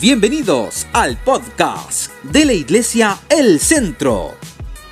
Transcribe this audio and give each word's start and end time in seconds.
Bienvenidos 0.00 0.86
al 0.92 1.20
podcast 1.24 2.12
de 2.22 2.44
la 2.44 2.52
Iglesia 2.52 3.18
El 3.28 3.58
Centro. 3.58 4.36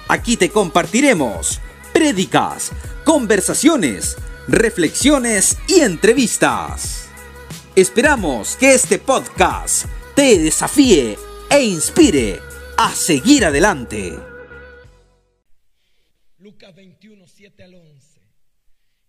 Aquí 0.08 0.36
te 0.36 0.50
compartiremos 0.50 1.60
prédicas, 1.92 2.72
conversaciones, 3.04 4.16
reflexiones 4.48 5.58
y 5.68 5.82
entrevistas. 5.82 7.08
Esperamos 7.76 8.56
que 8.56 8.74
este 8.74 8.98
podcast 8.98 9.86
te 10.16 10.40
desafíe 10.40 11.16
e 11.52 11.62
inspire 11.62 12.40
a 12.76 12.90
seguir 12.90 13.44
adelante. 13.44 14.18
Lucas 16.38 16.74
21, 16.74 17.28
7 17.28 17.62
al 17.62 17.74
11. 17.74 18.20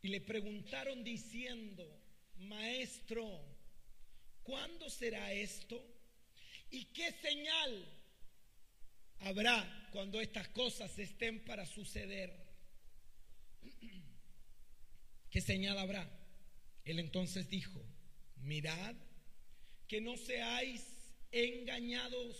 Y 0.04 0.10
le 0.10 0.22
preguntaron 0.22 1.04
diciendo, 1.04 1.84
Maestro, 2.38 3.47
¿cuándo 4.48 4.90
será 4.90 5.34
esto? 5.34 5.78
¿Y 6.72 6.86
qué 6.86 7.12
señal 7.12 7.86
habrá 9.20 9.90
cuando 9.92 10.22
estas 10.22 10.48
cosas 10.48 10.98
estén 10.98 11.44
para 11.44 11.66
suceder? 11.66 12.34
¿Qué 15.30 15.42
señal 15.42 15.78
habrá? 15.78 16.10
Él 16.86 17.00
entonces 17.00 17.50
dijo, 17.50 17.84
mirad 18.38 18.96
que 19.86 20.00
no 20.00 20.16
seáis 20.16 20.82
engañados, 21.32 22.38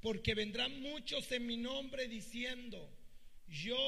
porque 0.00 0.34
vendrán 0.34 0.80
muchos 0.80 1.30
en 1.30 1.46
mi 1.46 1.56
nombre 1.56 2.08
diciendo, 2.08 2.90
yo 3.46 3.78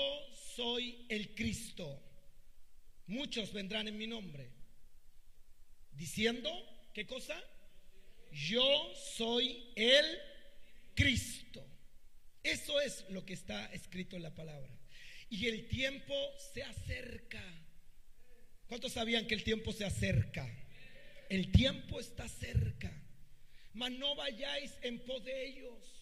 soy 0.54 1.06
el 1.08 1.34
Cristo. 1.34 2.00
Muchos 3.06 3.52
vendrán 3.52 3.88
en 3.88 3.98
mi 3.98 4.06
nombre 4.06 4.61
diciendo, 5.92 6.50
¿qué 6.92 7.06
cosa? 7.06 7.40
Yo 8.30 8.92
soy 9.16 9.70
el 9.76 10.04
Cristo. 10.94 11.64
Eso 12.42 12.80
es 12.80 13.04
lo 13.10 13.24
que 13.24 13.34
está 13.34 13.66
escrito 13.72 14.16
en 14.16 14.22
la 14.22 14.34
palabra. 14.34 14.70
Y 15.30 15.46
el 15.46 15.68
tiempo 15.68 16.14
se 16.52 16.62
acerca. 16.62 17.42
¿Cuántos 18.66 18.92
sabían 18.92 19.26
que 19.26 19.34
el 19.34 19.44
tiempo 19.44 19.72
se 19.72 19.84
acerca? 19.84 20.48
El 21.28 21.52
tiempo 21.52 22.00
está 22.00 22.28
cerca. 22.28 22.92
Mas 23.74 23.92
no 23.92 24.14
vayáis 24.14 24.72
en 24.82 24.98
pos 25.00 25.24
de 25.24 25.46
ellos. 25.46 25.92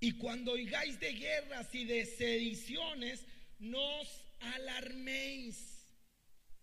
Y 0.00 0.12
cuando 0.12 0.52
oigáis 0.52 0.98
de 0.98 1.12
guerras 1.12 1.72
y 1.74 1.84
de 1.84 2.04
sediciones, 2.06 3.24
no 3.60 4.00
os 4.00 4.08
alarméis. 4.40 5.71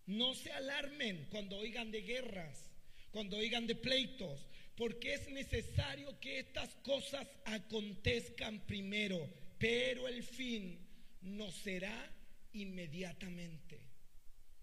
No 0.09 0.33
se 0.33 0.51
alarmen 0.51 1.27
cuando 1.29 1.55
oigan 1.57 1.91
de 1.91 2.01
guerras, 2.01 2.71
cuando 3.11 3.37
oigan 3.37 3.67
de 3.67 3.75
pleitos, 3.75 4.47
porque 4.75 5.13
es 5.13 5.29
necesario 5.29 6.19
que 6.19 6.39
estas 6.39 6.73
cosas 6.77 7.27
acontezcan 7.45 8.59
primero, 8.65 9.29
pero 9.59 10.07
el 10.07 10.23
fin 10.23 10.79
no 11.21 11.51
será 11.51 12.11
inmediatamente. 12.53 13.81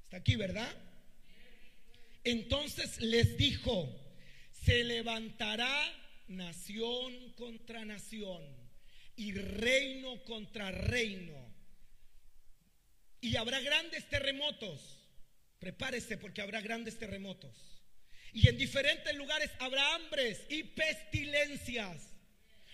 Está 0.02 0.16
aquí, 0.16 0.34
¿verdad? 0.34 0.74
Entonces 2.24 3.00
les 3.00 3.38
dijo, 3.38 3.88
se 4.50 4.82
levantará 4.82 5.80
nación 6.26 7.32
contra 7.34 7.84
nación 7.84 8.42
y 9.14 9.30
reino 9.30 10.24
contra 10.24 10.72
reino. 10.72 11.54
Y 13.20 13.36
habrá 13.36 13.60
grandes 13.60 14.08
terremotos. 14.08 14.95
Prepárese 15.58 16.18
porque 16.18 16.42
habrá 16.42 16.60
grandes 16.60 16.98
terremotos. 16.98 17.76
Y 18.32 18.48
en 18.48 18.58
diferentes 18.58 19.14
lugares 19.14 19.50
habrá 19.58 19.94
hambres 19.94 20.44
y 20.48 20.62
pestilencias. 20.62 22.14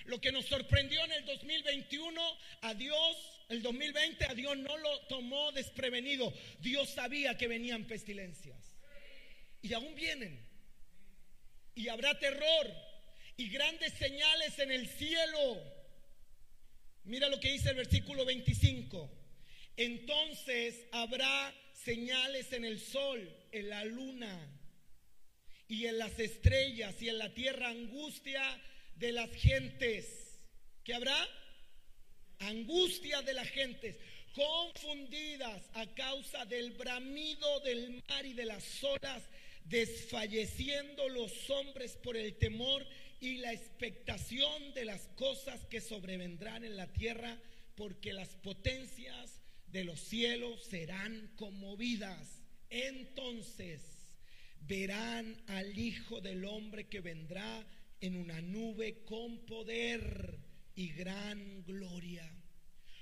Lo 0.06 0.20
que 0.20 0.32
nos 0.32 0.46
sorprendió 0.46 1.04
en 1.04 1.12
el 1.12 1.24
2021, 1.24 2.20
a 2.62 2.74
Dios, 2.74 3.16
el 3.48 3.62
2020, 3.62 4.24
a 4.24 4.34
Dios 4.34 4.56
no 4.58 4.76
lo 4.76 5.00
tomó 5.06 5.52
desprevenido. 5.52 6.32
Dios 6.58 6.90
sabía 6.90 7.36
que 7.36 7.46
venían 7.46 7.84
pestilencias. 7.84 8.74
Y 9.60 9.72
aún 9.74 9.94
vienen. 9.94 10.44
Y 11.74 11.88
habrá 11.88 12.18
terror 12.18 12.74
y 13.36 13.48
grandes 13.48 13.92
señales 13.94 14.58
en 14.58 14.72
el 14.72 14.88
cielo. 14.88 15.62
Mira 17.04 17.28
lo 17.28 17.38
que 17.40 17.52
dice 17.52 17.70
el 17.70 17.76
versículo 17.76 18.24
25. 18.24 19.10
Entonces 19.76 20.86
habrá 20.92 21.54
señales 21.84 22.52
en 22.52 22.64
el 22.64 22.80
sol, 22.80 23.28
en 23.50 23.68
la 23.68 23.84
luna 23.84 24.48
y 25.68 25.86
en 25.86 25.98
las 25.98 26.18
estrellas 26.18 27.00
y 27.00 27.08
en 27.08 27.18
la 27.18 27.32
tierra 27.34 27.68
angustia 27.68 28.42
de 28.96 29.12
las 29.12 29.30
gentes. 29.30 30.38
¿Qué 30.84 30.94
habrá? 30.94 31.16
Angustia 32.40 33.22
de 33.22 33.34
las 33.34 33.48
gentes, 33.48 33.96
confundidas 34.34 35.62
a 35.74 35.86
causa 35.94 36.44
del 36.46 36.72
bramido 36.72 37.60
del 37.60 38.02
mar 38.08 38.26
y 38.26 38.32
de 38.32 38.46
las 38.46 38.82
olas, 38.82 39.22
desfalleciendo 39.64 41.08
los 41.08 41.50
hombres 41.50 41.96
por 42.02 42.16
el 42.16 42.36
temor 42.36 42.84
y 43.20 43.36
la 43.36 43.52
expectación 43.52 44.74
de 44.74 44.84
las 44.84 45.06
cosas 45.14 45.64
que 45.66 45.80
sobrevendrán 45.80 46.64
en 46.64 46.76
la 46.76 46.92
tierra, 46.92 47.40
porque 47.76 48.12
las 48.12 48.28
potencias 48.36 49.41
de 49.72 49.84
los 49.84 50.00
cielos 50.00 50.62
serán 50.64 51.32
conmovidas. 51.36 52.42
Entonces 52.70 53.80
verán 54.60 55.42
al 55.48 55.78
Hijo 55.78 56.20
del 56.20 56.44
Hombre 56.44 56.88
que 56.88 57.00
vendrá 57.00 57.66
en 58.00 58.16
una 58.16 58.40
nube 58.40 59.04
con 59.04 59.44
poder 59.46 60.38
y 60.74 60.88
gran 60.90 61.64
gloria. 61.64 62.30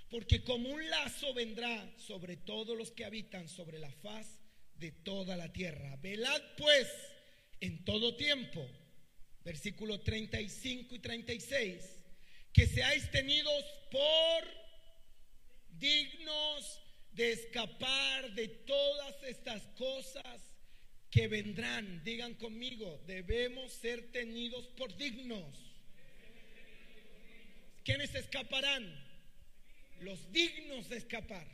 Porque 0.09 0.43
como 0.43 0.69
un 0.71 0.91
lazo 0.91 1.35
vendrá 1.35 1.93
sobre 1.99 2.37
todos 2.37 2.77
los 2.77 2.91
que 2.93 3.05
habitan 3.05 3.49
sobre 3.49 3.79
la 3.79 3.93
faz 3.93 4.41
de 4.75 4.93
toda 4.93 5.37
la 5.37 5.53
tierra. 5.53 5.97
Velad 5.97 6.43
pues 6.57 6.89
en 7.61 7.85
todo 7.85 8.17
tiempo, 8.17 8.67
versículo 9.45 10.01
35 10.01 10.95
y 10.95 10.99
36, 10.99 11.85
que 12.53 12.67
seáis 12.67 13.11
tenidos 13.11 13.65
por 13.91 14.60
dignos 15.81 16.81
de 17.13 17.33
escapar 17.33 18.33
de 18.35 18.49
todas 18.49 19.23
estas 19.25 19.63
cosas 19.77 20.41
que 21.11 21.27
vendrán. 21.27 22.05
Digan 22.05 22.35
conmigo, 22.35 23.03
debemos 23.07 23.73
ser 23.73 24.13
tenidos 24.13 24.67
por 24.77 24.97
dignos. 24.97 25.71
¿Quiénes 27.85 28.15
escaparán? 28.15 28.85
Los 30.01 30.31
dignos 30.33 30.89
de 30.89 30.99
escapar. 30.99 31.47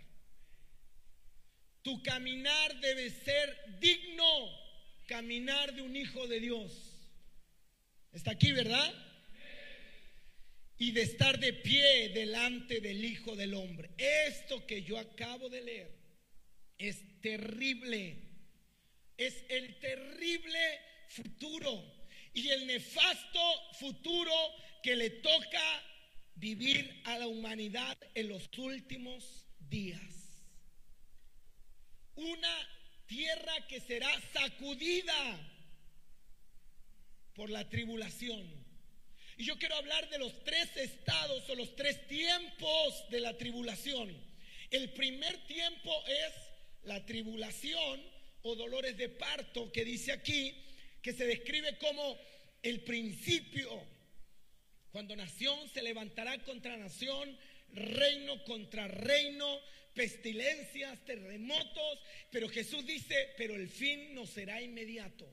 Tu 1.83 2.03
caminar 2.03 2.81
debe 2.81 3.11
ser 3.11 3.79
digno, 3.79 4.51
caminar 5.07 5.73
de 5.75 5.83
un 5.83 5.97
hijo 5.97 6.27
de 6.27 6.41
Dios. 6.41 6.73
Está 8.13 8.33
aquí, 8.33 8.51
¿verdad? 8.53 9.06
Y 10.79 10.93
de 10.93 11.03
estar 11.03 11.39
de 11.39 11.53
pie 11.55 12.11
delante 12.11 12.81
del 12.81 13.05
Hijo 13.05 13.35
del 13.35 13.55
Hombre. 13.55 13.91
Esto 13.97 14.67
que 14.67 14.83
yo 14.83 14.99
acabo 14.99 15.49
de 15.49 15.63
leer 15.63 15.97
es 16.79 17.21
terrible. 17.21 18.23
Es 19.17 19.45
el 19.49 19.79
terrible 19.79 20.59
futuro 21.09 21.97
y 22.35 22.49
el 22.49 22.67
nefasto 22.67 23.41
futuro 23.79 24.33
que 24.83 24.95
le 24.95 25.09
toca 25.09 25.83
vivir 26.35 27.01
a 27.05 27.19
la 27.19 27.27
humanidad 27.27 27.97
en 28.15 28.29
los 28.29 28.51
últimos 28.59 29.47
días. 29.59 30.45
Una 32.15 32.69
tierra 33.07 33.67
que 33.69 33.81
será 33.81 34.11
sacudida 34.33 35.41
por 37.35 37.51
la 37.51 37.69
tribulación. 37.69 38.67
Y 39.37 39.45
yo 39.45 39.59
quiero 39.59 39.75
hablar 39.77 40.09
de 40.09 40.19
los 40.19 40.43
tres 40.45 40.75
estados 40.77 41.49
o 41.51 41.55
los 41.55 41.77
tres 41.77 42.07
tiempos 42.09 43.05
de 43.11 43.21
la 43.21 43.37
tribulación. 43.37 44.17
El 44.71 44.93
primer 44.93 45.47
tiempo 45.47 46.05
es 46.07 46.33
la 46.85 47.05
tribulación 47.05 48.03
o 48.43 48.55
dolores 48.55 48.97
de 48.97 49.11
parto 49.11 49.71
que 49.73 49.85
dice 49.85 50.13
aquí, 50.13 50.55
que 51.03 51.13
se 51.13 51.27
describe 51.27 51.77
como 51.79 52.19
el 52.63 52.81
principio. 52.81 53.69
Cuando 54.91 55.15
nación 55.15 55.69
se 55.69 55.83
levantará 55.83 56.39
contra 56.45 56.77
nación, 56.79 57.39
reino 57.73 58.43
contra 58.45 58.89
reino, 58.89 59.61
pestilencias, 59.93 61.05
terremotos, 61.05 61.99
pero 62.31 62.49
Jesús 62.49 62.87
dice, 62.87 63.35
pero 63.37 63.55
el 63.55 63.69
fin 63.69 64.15
no 64.15 64.27
será 64.27 64.63
inmediato. 64.63 65.31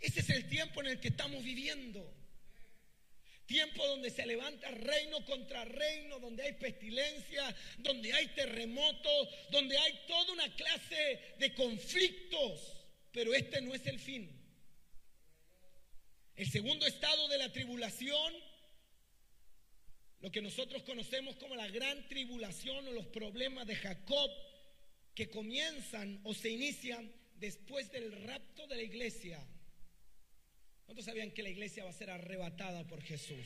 Ese 0.00 0.20
es 0.20 0.30
el 0.30 0.48
tiempo 0.48 0.80
en 0.80 0.88
el 0.88 1.00
que 1.00 1.08
estamos 1.08 1.44
viviendo. 1.44 2.17
Tiempo 3.48 3.84
donde 3.86 4.10
se 4.10 4.26
levanta 4.26 4.70
reino 4.70 5.24
contra 5.24 5.64
reino, 5.64 6.18
donde 6.20 6.42
hay 6.42 6.52
pestilencia, 6.52 7.56
donde 7.78 8.12
hay 8.12 8.26
terremotos, 8.34 9.28
donde 9.50 9.78
hay 9.78 10.00
toda 10.06 10.34
una 10.34 10.54
clase 10.54 11.34
de 11.38 11.54
conflictos. 11.54 12.74
Pero 13.10 13.32
este 13.32 13.62
no 13.62 13.74
es 13.74 13.86
el 13.86 13.98
fin. 13.98 14.30
El 16.36 16.50
segundo 16.50 16.86
estado 16.86 17.26
de 17.28 17.38
la 17.38 17.50
tribulación, 17.50 18.34
lo 20.20 20.30
que 20.30 20.42
nosotros 20.42 20.82
conocemos 20.82 21.36
como 21.36 21.56
la 21.56 21.68
gran 21.68 22.06
tribulación 22.06 22.86
o 22.86 22.92
los 22.92 23.06
problemas 23.06 23.66
de 23.66 23.76
Jacob, 23.76 24.30
que 25.14 25.30
comienzan 25.30 26.20
o 26.22 26.34
se 26.34 26.50
inician 26.50 27.10
después 27.36 27.90
del 27.92 28.12
rapto 28.24 28.66
de 28.66 28.76
la 28.76 28.82
iglesia. 28.82 29.42
¿Cuántos 30.88 31.04
sabían 31.04 31.32
que 31.32 31.42
la 31.42 31.50
iglesia 31.50 31.84
va 31.84 31.90
a 31.90 31.92
ser 31.92 32.08
arrebatada 32.08 32.86
por 32.86 33.02
Jesús? 33.02 33.44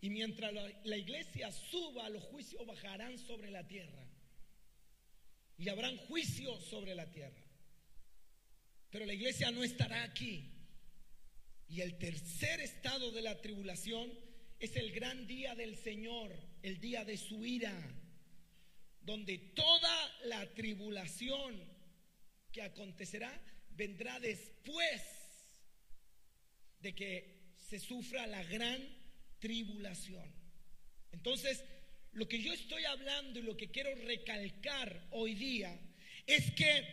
Y 0.00 0.10
mientras 0.10 0.52
la, 0.52 0.68
la 0.82 0.96
iglesia 0.96 1.52
suba, 1.52 2.08
los 2.08 2.24
juicios 2.24 2.66
bajarán 2.66 3.16
sobre 3.16 3.52
la 3.52 3.64
tierra. 3.64 4.04
Y 5.56 5.68
habrán 5.68 5.98
juicios 5.98 6.64
sobre 6.64 6.96
la 6.96 7.12
tierra. 7.12 7.44
Pero 8.90 9.06
la 9.06 9.14
iglesia 9.14 9.52
no 9.52 9.62
estará 9.62 10.02
aquí. 10.02 10.50
Y 11.68 11.80
el 11.80 11.96
tercer 11.96 12.60
estado 12.60 13.12
de 13.12 13.22
la 13.22 13.40
tribulación 13.40 14.12
es 14.58 14.74
el 14.74 14.90
gran 14.90 15.28
día 15.28 15.54
del 15.54 15.76
Señor, 15.76 16.34
el 16.62 16.80
día 16.80 17.04
de 17.04 17.16
su 17.16 17.46
ira, 17.46 17.72
donde 19.00 19.38
toda 19.38 20.12
la 20.24 20.52
tribulación 20.54 21.62
que 22.50 22.62
acontecerá 22.62 23.40
vendrá 23.76 24.18
después 24.18 25.16
de 26.86 26.94
que 26.94 27.56
se 27.68 27.80
sufra 27.80 28.28
la 28.28 28.44
gran 28.44 28.80
tribulación. 29.40 30.32
Entonces, 31.10 31.64
lo 32.12 32.28
que 32.28 32.40
yo 32.40 32.52
estoy 32.52 32.84
hablando 32.84 33.40
y 33.40 33.42
lo 33.42 33.56
que 33.56 33.72
quiero 33.72 33.92
recalcar 33.96 35.08
hoy 35.10 35.34
día 35.34 35.76
es 36.28 36.52
que 36.52 36.86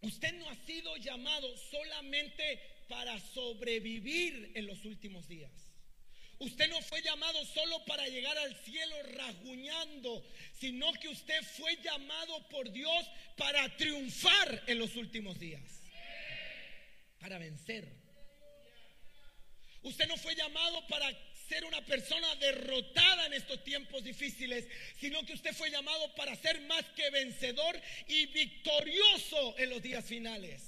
usted 0.00 0.32
no 0.38 0.48
ha 0.48 0.54
sido 0.64 0.96
llamado 0.96 1.54
solamente 1.70 2.62
para 2.88 3.20
sobrevivir 3.20 4.52
en 4.54 4.66
los 4.66 4.82
últimos 4.86 5.28
días. 5.28 5.52
Usted 6.38 6.70
no 6.70 6.80
fue 6.80 7.02
llamado 7.02 7.44
solo 7.44 7.84
para 7.84 8.08
llegar 8.08 8.38
al 8.38 8.56
cielo 8.64 8.96
rasguñando, 9.16 10.24
sino 10.58 10.90
que 10.94 11.08
usted 11.08 11.42
fue 11.58 11.76
llamado 11.82 12.48
por 12.48 12.72
Dios 12.72 13.06
para 13.36 13.76
triunfar 13.76 14.64
en 14.66 14.78
los 14.78 14.96
últimos 14.96 15.38
días, 15.38 15.82
para 17.20 17.36
vencer. 17.36 17.97
Usted 19.82 20.06
no 20.08 20.16
fue 20.16 20.34
llamado 20.34 20.86
para 20.88 21.08
ser 21.48 21.64
una 21.64 21.84
persona 21.84 22.34
derrotada 22.36 23.26
en 23.26 23.32
estos 23.34 23.62
tiempos 23.64 24.04
difíciles, 24.04 24.66
sino 24.98 25.24
que 25.24 25.32
usted 25.32 25.54
fue 25.54 25.70
llamado 25.70 26.14
para 26.14 26.34
ser 26.36 26.60
más 26.62 26.84
que 26.96 27.08
vencedor 27.10 27.80
y 28.06 28.26
victorioso 28.26 29.58
en 29.58 29.70
los 29.70 29.82
días 29.82 30.04
finales. 30.04 30.62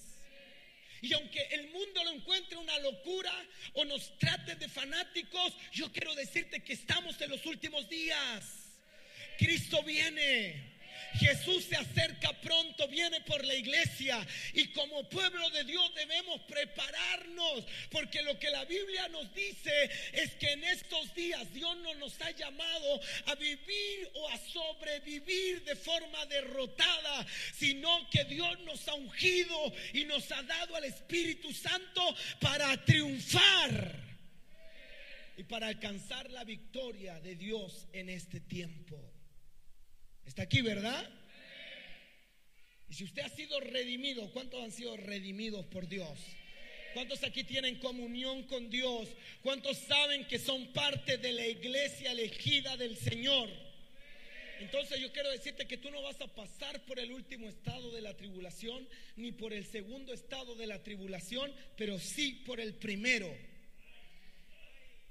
Y 1.02 1.12
aunque 1.14 1.40
el 1.52 1.68
mundo 1.70 2.04
lo 2.04 2.12
encuentre 2.12 2.58
una 2.58 2.78
locura 2.80 3.32
o 3.74 3.84
nos 3.84 4.18
trate 4.18 4.54
de 4.56 4.68
fanáticos, 4.68 5.54
yo 5.72 5.90
quiero 5.92 6.14
decirte 6.14 6.62
que 6.62 6.74
estamos 6.74 7.20
en 7.20 7.30
los 7.30 7.44
últimos 7.46 7.88
días. 7.88 8.44
Cristo 9.38 9.82
viene. 9.82 10.79
Jesús 11.18 11.64
se 11.64 11.76
acerca 11.76 12.32
pronto, 12.40 12.88
viene 12.88 13.20
por 13.22 13.44
la 13.44 13.54
iglesia 13.54 14.26
y 14.54 14.68
como 14.68 15.08
pueblo 15.08 15.50
de 15.50 15.64
Dios 15.64 15.94
debemos 15.94 16.40
prepararnos 16.42 17.64
porque 17.90 18.22
lo 18.22 18.38
que 18.38 18.50
la 18.50 18.64
Biblia 18.64 19.08
nos 19.08 19.32
dice 19.34 19.90
es 20.12 20.32
que 20.34 20.52
en 20.52 20.64
estos 20.64 21.14
días 21.14 21.52
Dios 21.52 21.76
no 21.78 21.94
nos 21.94 22.20
ha 22.20 22.30
llamado 22.30 23.00
a 23.26 23.34
vivir 23.34 24.10
o 24.14 24.28
a 24.28 24.38
sobrevivir 24.38 25.64
de 25.64 25.76
forma 25.76 26.24
derrotada, 26.26 27.26
sino 27.54 28.08
que 28.10 28.24
Dios 28.24 28.58
nos 28.60 28.86
ha 28.88 28.94
ungido 28.94 29.72
y 29.92 30.04
nos 30.04 30.30
ha 30.32 30.42
dado 30.42 30.76
al 30.76 30.84
Espíritu 30.84 31.52
Santo 31.52 32.14
para 32.40 32.84
triunfar 32.84 34.10
y 35.36 35.44
para 35.44 35.68
alcanzar 35.68 36.30
la 36.30 36.44
victoria 36.44 37.20
de 37.20 37.34
Dios 37.34 37.86
en 37.92 38.10
este 38.10 38.40
tiempo. 38.40 39.19
Está 40.26 40.42
aquí, 40.42 40.62
¿verdad? 40.62 41.08
Y 42.88 42.94
si 42.94 43.04
usted 43.04 43.22
ha 43.22 43.28
sido 43.28 43.60
redimido, 43.60 44.30
¿cuántos 44.32 44.62
han 44.62 44.72
sido 44.72 44.96
redimidos 44.96 45.64
por 45.66 45.88
Dios? 45.88 46.18
¿Cuántos 46.94 47.22
aquí 47.22 47.44
tienen 47.44 47.78
comunión 47.78 48.42
con 48.44 48.68
Dios? 48.68 49.08
¿Cuántos 49.42 49.78
saben 49.78 50.26
que 50.26 50.38
son 50.38 50.72
parte 50.72 51.18
de 51.18 51.32
la 51.32 51.46
iglesia 51.46 52.10
elegida 52.10 52.76
del 52.76 52.96
Señor? 52.96 53.48
Entonces 54.58 55.00
yo 55.00 55.10
quiero 55.12 55.30
decirte 55.30 55.66
que 55.66 55.78
tú 55.78 55.90
no 55.90 56.02
vas 56.02 56.20
a 56.20 56.26
pasar 56.26 56.84
por 56.84 56.98
el 56.98 57.12
último 57.12 57.48
estado 57.48 57.92
de 57.92 58.02
la 58.02 58.16
tribulación, 58.16 58.86
ni 59.16 59.32
por 59.32 59.52
el 59.52 59.64
segundo 59.64 60.12
estado 60.12 60.54
de 60.54 60.66
la 60.66 60.82
tribulación, 60.82 61.54
pero 61.76 61.98
sí 61.98 62.42
por 62.44 62.60
el 62.60 62.74
primero. 62.74 63.32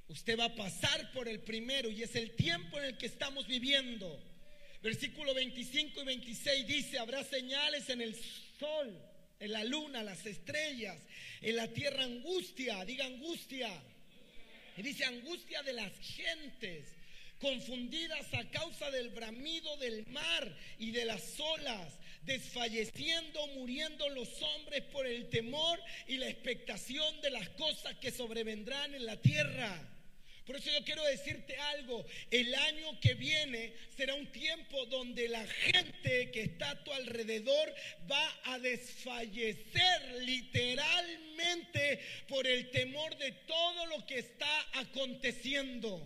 Usted 0.10 0.38
va 0.38 0.46
a 0.46 0.56
pasar 0.56 1.12
por 1.14 1.28
el 1.28 1.40
primero 1.40 1.90
y 1.90 2.04
es 2.04 2.16
el 2.16 2.36
tiempo 2.36 2.78
en 2.78 2.86
el 2.86 2.98
que 2.98 3.06
estamos 3.06 3.48
viviendo. 3.48 4.22
Versículo 4.82 5.34
25 5.34 6.02
y 6.02 6.06
26 6.06 6.68
dice, 6.68 7.00
habrá 7.00 7.24
señales 7.24 7.90
en 7.90 8.02
el 8.02 8.16
sol, 8.60 8.98
en 9.40 9.52
la 9.52 9.64
luna, 9.66 10.04
las 10.04 10.26
estrellas, 10.26 10.98
en 11.42 11.58
la 11.58 11.68
tierra 11.68 12.04
angustia, 12.04 12.86
diga 12.86 13.06
angustia. 13.06 13.70
Y 14.78 14.82
dice 14.82 15.04
angustia 15.04 15.62
de 15.64 15.74
las 15.74 15.92
gentes, 16.00 16.96
confundidas 17.40 18.34
a 18.34 18.50
causa 18.52 18.90
del 18.92 19.10
bramido 19.10 19.76
del 19.78 20.08
mar 20.08 20.56
y 20.78 20.92
de 20.92 21.04
las 21.04 21.38
olas, 21.40 22.00
desfalleciendo, 22.24 23.46
muriendo 23.48 24.08
los 24.10 24.30
hombres 24.42 24.84
por 24.84 25.06
el 25.06 25.30
temor 25.30 25.80
y 26.08 26.18
la 26.18 26.30
expectación 26.30 27.20
de 27.22 27.32
las 27.32 27.50
cosas 27.50 27.96
que 27.96 28.12
sobrevendrán 28.12 28.96
en 28.96 29.06
la 29.06 29.18
tierra. 29.18 29.99
Por 30.50 30.56
eso 30.56 30.72
yo 30.72 30.84
quiero 30.84 31.04
decirte 31.04 31.56
algo, 31.58 32.04
el 32.32 32.56
año 32.56 33.00
que 33.00 33.14
viene 33.14 33.72
será 33.96 34.16
un 34.16 34.26
tiempo 34.32 34.84
donde 34.88 35.30
la 35.30 35.46
gente 35.46 36.32
que 36.32 36.42
está 36.42 36.72
a 36.72 36.84
tu 36.84 36.92
alrededor 36.92 37.72
va 38.12 38.36
a 38.46 38.58
desfallecer 38.58 40.24
literalmente 40.24 42.00
por 42.28 42.48
el 42.48 42.72
temor 42.72 43.16
de 43.20 43.32
todo 43.32 43.86
lo 43.86 44.08
que 44.08 44.18
está 44.18 44.50
aconteciendo. 44.74 46.02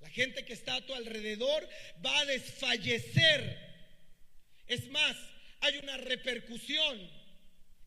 La 0.00 0.08
gente 0.08 0.46
que 0.46 0.54
está 0.54 0.76
a 0.76 0.86
tu 0.86 0.94
alrededor 0.94 1.68
va 2.02 2.18
a 2.18 2.24
desfallecer. 2.24 3.58
Es 4.66 4.88
más, 4.88 5.18
hay 5.60 5.76
una 5.76 5.98
repercusión 5.98 7.10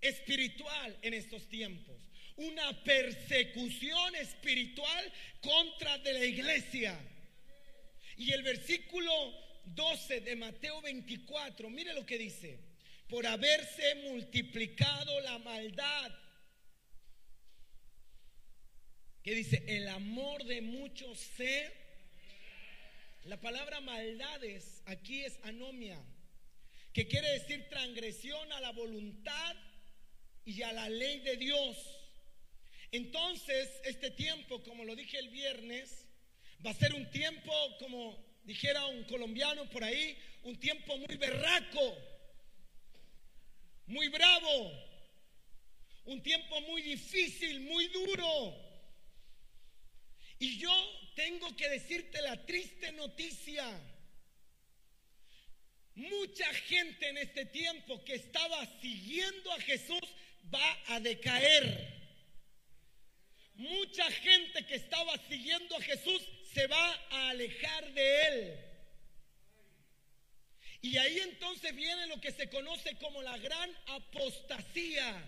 espiritual 0.02 0.96
en 1.02 1.16
estos 1.16 1.50
tiempos 1.50 1.96
una 2.38 2.84
persecución 2.84 4.16
espiritual 4.16 5.14
contra 5.42 5.98
de 6.00 6.14
la 6.14 6.26
iglesia. 6.26 6.98
Y 8.18 8.32
el 8.32 8.44
versículo 8.44 9.12
12 9.66 10.22
de 10.22 10.36
Mateo 10.36 10.82
24, 10.82 11.70
mire 11.70 11.94
lo 11.94 12.06
que 12.06 12.18
dice, 12.18 12.60
por 13.08 13.26
haberse 13.26 13.96
multiplicado 14.10 15.20
la 15.22 15.40
maldad. 15.40 16.12
Que 19.24 19.34
dice, 19.34 19.64
el 19.68 19.88
amor 19.90 20.44
de 20.46 20.62
muchos 20.62 21.20
se... 21.20 21.86
La 23.24 23.42
palabra 23.42 23.82
maldades 23.82 24.84
aquí 24.86 25.24
es 25.24 25.40
anomia, 25.42 26.00
que 26.94 27.08
quiere 27.08 27.28
decir 27.32 27.68
transgresión 27.70 28.54
a 28.54 28.60
la 28.60 28.72
voluntad 28.72 29.56
y 30.46 30.62
a 30.62 30.72
la 30.72 30.88
ley 30.90 31.22
de 31.22 31.36
Dios. 31.38 32.05
Entonces, 32.96 33.70
este 33.84 34.10
tiempo, 34.12 34.64
como 34.64 34.86
lo 34.86 34.96
dije 34.96 35.20
el 35.20 35.28
viernes, 35.28 36.06
va 36.66 36.72
a 36.72 36.74
ser 36.74 36.94
un 36.94 37.10
tiempo, 37.10 37.52
como 37.78 38.18
dijera 38.46 38.86
un 38.86 39.04
colombiano 39.04 39.70
por 39.70 39.84
ahí, 39.84 40.18
un 40.44 40.58
tiempo 40.58 40.98
muy 40.98 41.18
berraco, 41.18 41.98
muy 43.88 44.08
bravo, 44.08 44.72
un 46.06 46.24
tiempo 46.24 46.62
muy 46.62 46.84
difícil, 46.84 47.60
muy 47.60 47.86
duro. 47.90 48.56
Y 50.40 50.58
yo 50.58 50.74
tengo 51.16 51.54
que 51.58 51.68
decirte 51.68 52.22
la 52.22 52.46
triste 52.46 52.94
noticia. 52.94 53.68
Mucha 55.96 56.54
gente 56.54 57.10
en 57.10 57.18
este 57.18 57.46
tiempo 57.48 58.02
que 58.06 58.16
estaba 58.16 58.66
siguiendo 58.80 59.52
a 59.52 59.60
Jesús 59.60 60.00
va 60.54 60.96
a 60.96 61.02
decaer 61.02 61.95
mucha 63.56 64.10
gente 64.12 64.66
que 64.66 64.76
estaba 64.76 65.18
siguiendo 65.30 65.76
a 65.76 65.82
Jesús 65.82 66.22
se 66.54 66.68
va 66.68 66.94
a 67.12 67.30
alejar 67.30 67.94
de 67.94 68.28
él. 68.28 68.60
Y 70.82 70.98
ahí 70.98 71.20
entonces 71.20 71.76
viene 71.76 72.08
lo 72.08 72.22
que 72.22 72.32
se 72.32 72.50
conoce 72.50 72.96
como 72.98 73.22
la 73.24 73.38
gran 73.40 73.76
apostasía. 73.88 75.24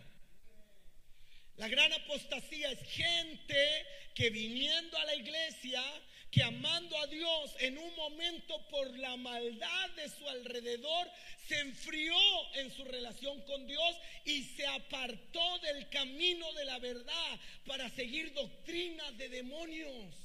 La 1.55 1.67
gran 1.67 1.91
apostasía 1.91 2.71
es 2.71 2.79
gente 2.89 3.85
que 4.13 4.29
viniendo 4.29 4.97
a 4.97 5.05
la 5.05 5.15
iglesia 5.15 5.83
que 6.31 6.43
amando 6.43 6.97
a 6.97 7.07
Dios 7.07 7.55
en 7.59 7.77
un 7.77 7.95
momento 7.95 8.67
por 8.69 8.97
la 8.99 9.15
maldad 9.17 9.89
de 9.95 10.09
su 10.09 10.27
alrededor, 10.27 11.09
se 11.47 11.59
enfrió 11.59 12.17
en 12.55 12.71
su 12.71 12.83
relación 12.83 13.41
con 13.43 13.65
Dios 13.65 13.95
y 14.25 14.43
se 14.43 14.67
apartó 14.67 15.59
del 15.59 15.87
camino 15.89 16.51
de 16.53 16.65
la 16.65 16.79
verdad 16.79 17.39
para 17.65 17.89
seguir 17.89 18.33
doctrinas 18.33 19.17
de 19.17 19.29
demonios. 19.29 20.15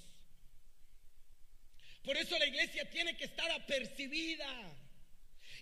Por 2.02 2.16
eso 2.16 2.36
la 2.38 2.46
iglesia 2.46 2.90
tiene 2.90 3.16
que 3.16 3.26
estar 3.26 3.50
apercibida. 3.52 4.81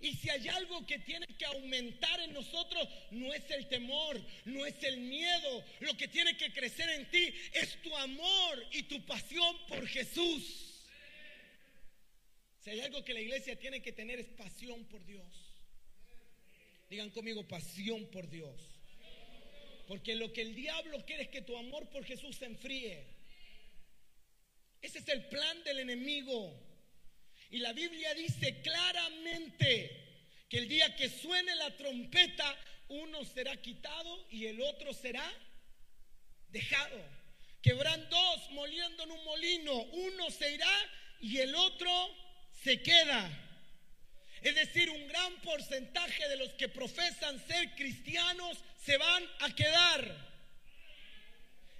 Y 0.00 0.14
si 0.14 0.30
hay 0.30 0.48
algo 0.48 0.86
que 0.86 0.98
tiene 1.00 1.26
que 1.26 1.44
aumentar 1.44 2.20
en 2.20 2.32
nosotros, 2.32 2.88
no 3.10 3.32
es 3.34 3.50
el 3.50 3.68
temor, 3.68 4.20
no 4.46 4.64
es 4.64 4.82
el 4.82 4.98
miedo. 4.98 5.64
Lo 5.80 5.94
que 5.96 6.08
tiene 6.08 6.36
que 6.38 6.52
crecer 6.52 6.88
en 6.88 7.10
ti 7.10 7.34
es 7.52 7.80
tu 7.82 7.94
amor 7.96 8.66
y 8.72 8.84
tu 8.84 9.04
pasión 9.04 9.56
por 9.68 9.86
Jesús. 9.86 10.88
Si 12.60 12.70
hay 12.70 12.80
algo 12.80 13.04
que 13.04 13.12
la 13.12 13.20
iglesia 13.20 13.58
tiene 13.58 13.82
que 13.82 13.92
tener 13.92 14.20
es 14.20 14.28
pasión 14.28 14.84
por 14.86 15.04
Dios. 15.04 15.50
Digan 16.88 17.10
conmigo 17.10 17.46
pasión 17.46 18.06
por 18.06 18.28
Dios. 18.28 18.58
Porque 19.86 20.14
lo 20.14 20.32
que 20.32 20.42
el 20.42 20.54
diablo 20.54 21.04
quiere 21.04 21.24
es 21.24 21.28
que 21.28 21.42
tu 21.42 21.56
amor 21.56 21.88
por 21.90 22.04
Jesús 22.04 22.36
se 22.36 22.46
enfríe. 22.46 23.04
Ese 24.80 24.98
es 24.98 25.08
el 25.08 25.26
plan 25.26 25.62
del 25.64 25.80
enemigo. 25.80 26.69
Y 27.50 27.58
la 27.58 27.72
Biblia 27.72 28.14
dice 28.14 28.62
claramente 28.62 30.00
que 30.48 30.58
el 30.58 30.68
día 30.68 30.94
que 30.94 31.08
suene 31.08 31.54
la 31.56 31.76
trompeta, 31.76 32.56
uno 32.88 33.24
será 33.24 33.56
quitado 33.56 34.26
y 34.30 34.46
el 34.46 34.60
otro 34.62 34.94
será 34.94 35.28
dejado. 36.48 37.00
Que 37.60 37.72
habrán 37.72 38.08
dos 38.08 38.50
moliendo 38.50 39.02
en 39.02 39.10
un 39.10 39.24
molino, 39.24 39.74
uno 39.74 40.30
se 40.30 40.54
irá 40.54 40.90
y 41.20 41.38
el 41.38 41.54
otro 41.54 41.90
se 42.62 42.80
queda. 42.82 43.30
Es 44.42 44.54
decir, 44.54 44.88
un 44.88 45.08
gran 45.08 45.34
porcentaje 45.42 46.28
de 46.28 46.36
los 46.36 46.50
que 46.54 46.68
profesan 46.68 47.44
ser 47.46 47.74
cristianos 47.74 48.58
se 48.84 48.96
van 48.96 49.24
a 49.40 49.54
quedar. 49.54 50.30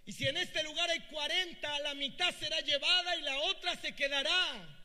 Y 0.05 0.13
si 0.13 0.27
en 0.27 0.37
este 0.37 0.63
lugar 0.65 0.91
hay 0.91 1.01
40, 1.01 1.79
la 1.81 1.95
mitad 1.95 2.35
será 2.35 2.61
llevada 2.61 3.17
y 3.17 3.23
la 3.23 3.39
otra 3.39 3.77
se 3.77 3.95
quedará. 3.95 4.80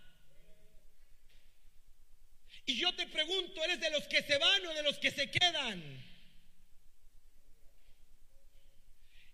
Y 2.66 2.78
yo 2.78 2.94
te 2.96 3.06
pregunto, 3.08 3.64
¿eres 3.64 3.80
de 3.80 3.92
los 3.92 4.08
que 4.08 4.24
se 4.24 4.38
van 4.38 4.66
o 4.66 4.74
de 4.74 4.84
los 4.84 4.98
que 4.98 5.12
se 5.12 5.30
quedan? 5.30 6.04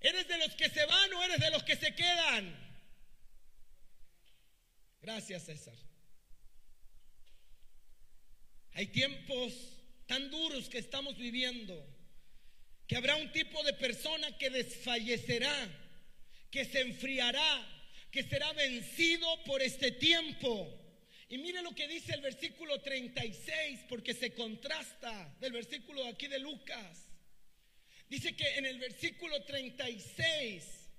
¿Eres 0.02 0.28
de 0.28 0.38
los 0.40 0.56
que 0.56 0.70
se 0.70 0.86
van 0.86 1.14
o 1.14 1.24
eres 1.24 1.40
de 1.40 1.52
los 1.52 1.64
que 1.64 1.76
se 1.76 1.96
quedan? 1.96 2.72
Gracias, 5.02 5.44
César. 5.46 5.76
Hay 8.74 8.88
tiempos 8.88 9.54
tan 10.08 10.30
duros 10.30 10.70
que 10.70 10.80
estamos 10.80 11.18
viviendo 11.18 11.88
que 12.88 12.98
habrá 12.98 13.16
un 13.16 13.32
tipo 13.32 13.64
de 13.64 13.74
persona 13.74 14.38
que 14.38 14.50
desfallecerá, 14.50 15.70
que 16.50 16.66
se 16.66 16.82
enfriará, 16.82 17.88
que 18.12 18.24
será 18.24 18.52
vencido 18.54 19.44
por 19.46 19.62
este 19.62 19.92
tiempo. 19.92 20.81
Y 21.32 21.38
mire 21.38 21.62
lo 21.62 21.74
que 21.74 21.88
dice 21.88 22.14
el 22.14 22.20
versículo 22.20 22.82
36, 22.82 23.86
porque 23.88 24.14
se 24.14 24.34
contrasta 24.34 25.34
del 25.40 25.54
versículo 25.54 26.06
aquí 26.06 26.28
de 26.28 26.40
Lucas. 26.40 27.08
Dice 28.10 28.36
que 28.36 28.58
en 28.58 28.66
el 28.66 28.78
versículo 28.78 29.42
36 29.46 30.90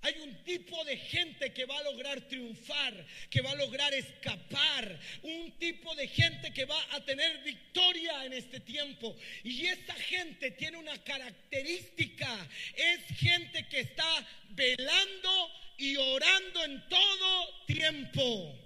hay 0.00 0.14
un 0.20 0.42
tipo 0.42 0.82
de 0.86 0.96
gente 0.96 1.52
que 1.52 1.66
va 1.66 1.76
a 1.76 1.82
lograr 1.82 2.18
triunfar, 2.22 3.06
que 3.28 3.42
va 3.42 3.50
a 3.50 3.56
lograr 3.56 3.92
escapar, 3.92 4.98
un 5.20 5.52
tipo 5.58 5.94
de 5.96 6.08
gente 6.08 6.54
que 6.54 6.64
va 6.64 6.82
a 6.92 7.04
tener 7.04 7.42
victoria 7.42 8.24
en 8.24 8.32
este 8.32 8.60
tiempo. 8.60 9.14
Y 9.44 9.66
esa 9.66 9.94
gente 9.96 10.52
tiene 10.52 10.78
una 10.78 10.96
característica, 11.04 12.48
es 12.74 13.18
gente 13.18 13.68
que 13.68 13.80
está 13.80 14.26
velando 14.48 15.50
y 15.76 15.94
orando 15.96 16.64
en 16.64 16.88
todo 16.88 17.66
tiempo. 17.66 18.65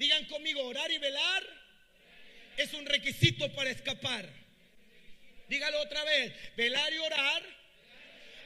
Digan 0.00 0.24
conmigo, 0.24 0.62
orar 0.62 0.90
y 0.90 0.96
velar 0.96 1.46
es 2.56 2.72
un 2.72 2.86
requisito 2.86 3.52
para 3.52 3.68
escapar. 3.68 4.26
Dígalo 5.46 5.78
otra 5.82 6.02
vez, 6.04 6.32
velar 6.56 6.90
y 6.90 6.96
orar 6.96 7.42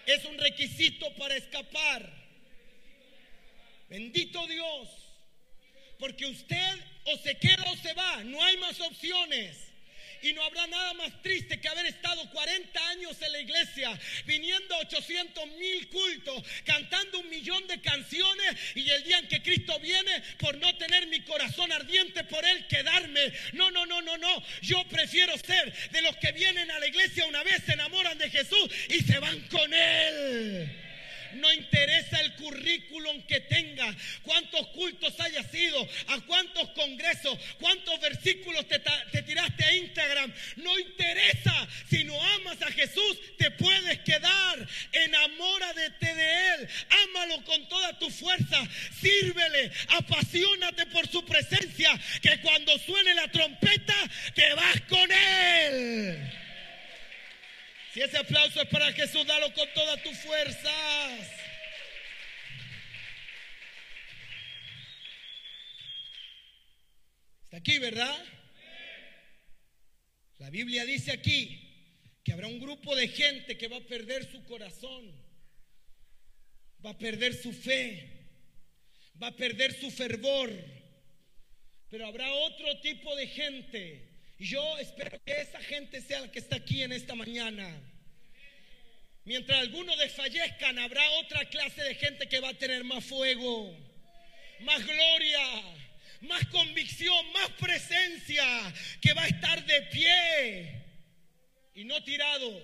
es 0.04 0.24
un 0.24 0.36
requisito 0.36 1.14
para 1.14 1.36
escapar. 1.36 2.12
Bendito 3.88 4.44
Dios, 4.48 4.88
porque 6.00 6.26
usted 6.26 6.76
o 7.04 7.18
se 7.18 7.38
queda 7.38 7.62
o 7.70 7.76
se 7.76 7.92
va, 7.92 8.24
no 8.24 8.42
hay 8.42 8.56
más 8.56 8.80
opciones. 8.80 9.63
Y 10.24 10.32
no 10.32 10.42
habrá 10.42 10.66
nada 10.66 10.94
más 10.94 11.20
triste 11.20 11.60
que 11.60 11.68
haber 11.68 11.84
estado 11.84 12.30
40 12.30 12.88
años 12.88 13.20
en 13.20 13.30
la 13.30 13.40
iglesia, 13.40 14.00
viniendo 14.24 14.74
a 14.74 14.78
800 14.78 15.46
mil 15.58 15.86
cultos, 15.90 16.42
cantando 16.64 17.18
un 17.20 17.28
millón 17.28 17.66
de 17.66 17.78
canciones 17.82 18.56
y 18.74 18.88
el 18.88 19.04
día 19.04 19.18
en 19.18 19.28
que 19.28 19.42
Cristo 19.42 19.78
viene, 19.80 20.22
por 20.38 20.56
no 20.56 20.74
tener 20.78 21.08
mi 21.08 21.20
corazón 21.24 21.70
ardiente 21.72 22.24
por 22.24 22.42
Él, 22.42 22.66
quedarme. 22.68 23.34
No, 23.52 23.70
no, 23.70 23.84
no, 23.84 24.00
no, 24.00 24.16
no. 24.16 24.42
Yo 24.62 24.82
prefiero 24.88 25.36
ser 25.36 25.90
de 25.90 26.00
los 26.00 26.16
que 26.16 26.32
vienen 26.32 26.70
a 26.70 26.78
la 26.78 26.86
iglesia 26.86 27.26
una 27.26 27.42
vez, 27.42 27.62
se 27.66 27.74
enamoran 27.74 28.16
de 28.16 28.30
Jesús 28.30 28.70
y 28.88 29.00
se 29.02 29.18
van 29.18 29.38
con 29.48 29.74
Él. 29.74 30.83
No 31.36 31.52
interesa 31.52 32.20
el 32.20 32.34
currículum 32.34 33.22
que 33.26 33.40
tenga, 33.40 33.94
cuántos 34.22 34.66
cultos 34.68 35.18
haya 35.20 35.42
sido, 35.44 35.88
a 36.08 36.20
cuántos 36.22 36.70
congresos, 36.70 37.38
cuántos 37.58 38.00
versículos 38.00 38.66
te, 38.68 39.22
tiraste 39.22 39.64
a 39.64 39.74
Instagram. 39.76 40.32
No 40.56 40.78
interesa. 40.78 41.68
Si 41.88 42.04
no 42.04 42.20
amas 42.34 42.60
a 42.62 42.70
Jesús, 42.72 43.18
te 43.38 43.50
puedes 43.52 44.00
quedar. 44.00 44.68
Enamórate 44.92 46.14
de 46.14 46.54
Él. 46.54 46.68
Ámalo 47.08 47.44
con 47.44 47.68
toda 47.68 47.98
tu 47.98 48.10
fuerza. 48.10 48.62
Sírvele. 49.00 49.70
Apasionate 49.88 50.86
por 50.86 51.08
su 51.08 51.24
presencia. 51.24 51.98
Que 52.22 52.40
cuando 52.40 52.78
suene 52.78 53.14
la 53.14 53.28
trompeta, 53.28 53.94
te 54.34 54.54
vas 54.54 54.80
con 54.88 55.10
Él. 55.10 56.43
Si 57.94 58.00
ese 58.00 58.18
aplauso 58.18 58.60
es 58.60 58.68
para 58.70 58.92
Jesús, 58.92 59.24
dalo 59.24 59.54
con 59.54 59.72
todas 59.72 60.02
tus 60.02 60.18
fuerzas. 60.18 61.30
Está 67.44 67.58
aquí, 67.58 67.78
¿verdad? 67.78 68.18
La 70.38 70.50
Biblia 70.50 70.84
dice 70.84 71.12
aquí 71.12 71.60
que 72.24 72.32
habrá 72.32 72.48
un 72.48 72.58
grupo 72.58 72.96
de 72.96 73.06
gente 73.06 73.56
que 73.56 73.68
va 73.68 73.76
a 73.76 73.86
perder 73.86 74.28
su 74.28 74.42
corazón, 74.42 75.14
va 76.84 76.90
a 76.90 76.98
perder 76.98 77.40
su 77.40 77.52
fe, 77.52 78.26
va 79.22 79.28
a 79.28 79.36
perder 79.36 79.72
su 79.72 79.92
fervor, 79.92 80.50
pero 81.90 82.08
habrá 82.08 82.28
otro 82.32 82.80
tipo 82.80 83.14
de 83.14 83.28
gente 83.28 84.13
yo 84.38 84.78
espero 84.78 85.22
que 85.24 85.40
esa 85.40 85.60
gente 85.60 86.00
sea 86.00 86.20
la 86.20 86.32
que 86.32 86.38
está 86.38 86.56
aquí 86.56 86.82
en 86.82 86.92
esta 86.92 87.14
mañana. 87.14 87.68
Mientras 89.24 89.58
algunos 89.58 89.98
desfallezcan, 89.98 90.78
habrá 90.78 91.08
otra 91.12 91.48
clase 91.48 91.82
de 91.82 91.94
gente 91.94 92.28
que 92.28 92.40
va 92.40 92.50
a 92.50 92.58
tener 92.58 92.84
más 92.84 93.04
fuego, 93.04 93.74
más 94.60 94.84
gloria, 94.84 95.62
más 96.22 96.46
convicción, 96.48 97.32
más 97.32 97.50
presencia, 97.52 98.44
que 99.00 99.14
va 99.14 99.22
a 99.22 99.28
estar 99.28 99.64
de 99.64 99.82
pie 99.82 100.84
y 101.74 101.84
no 101.84 102.02
tirado. 102.04 102.62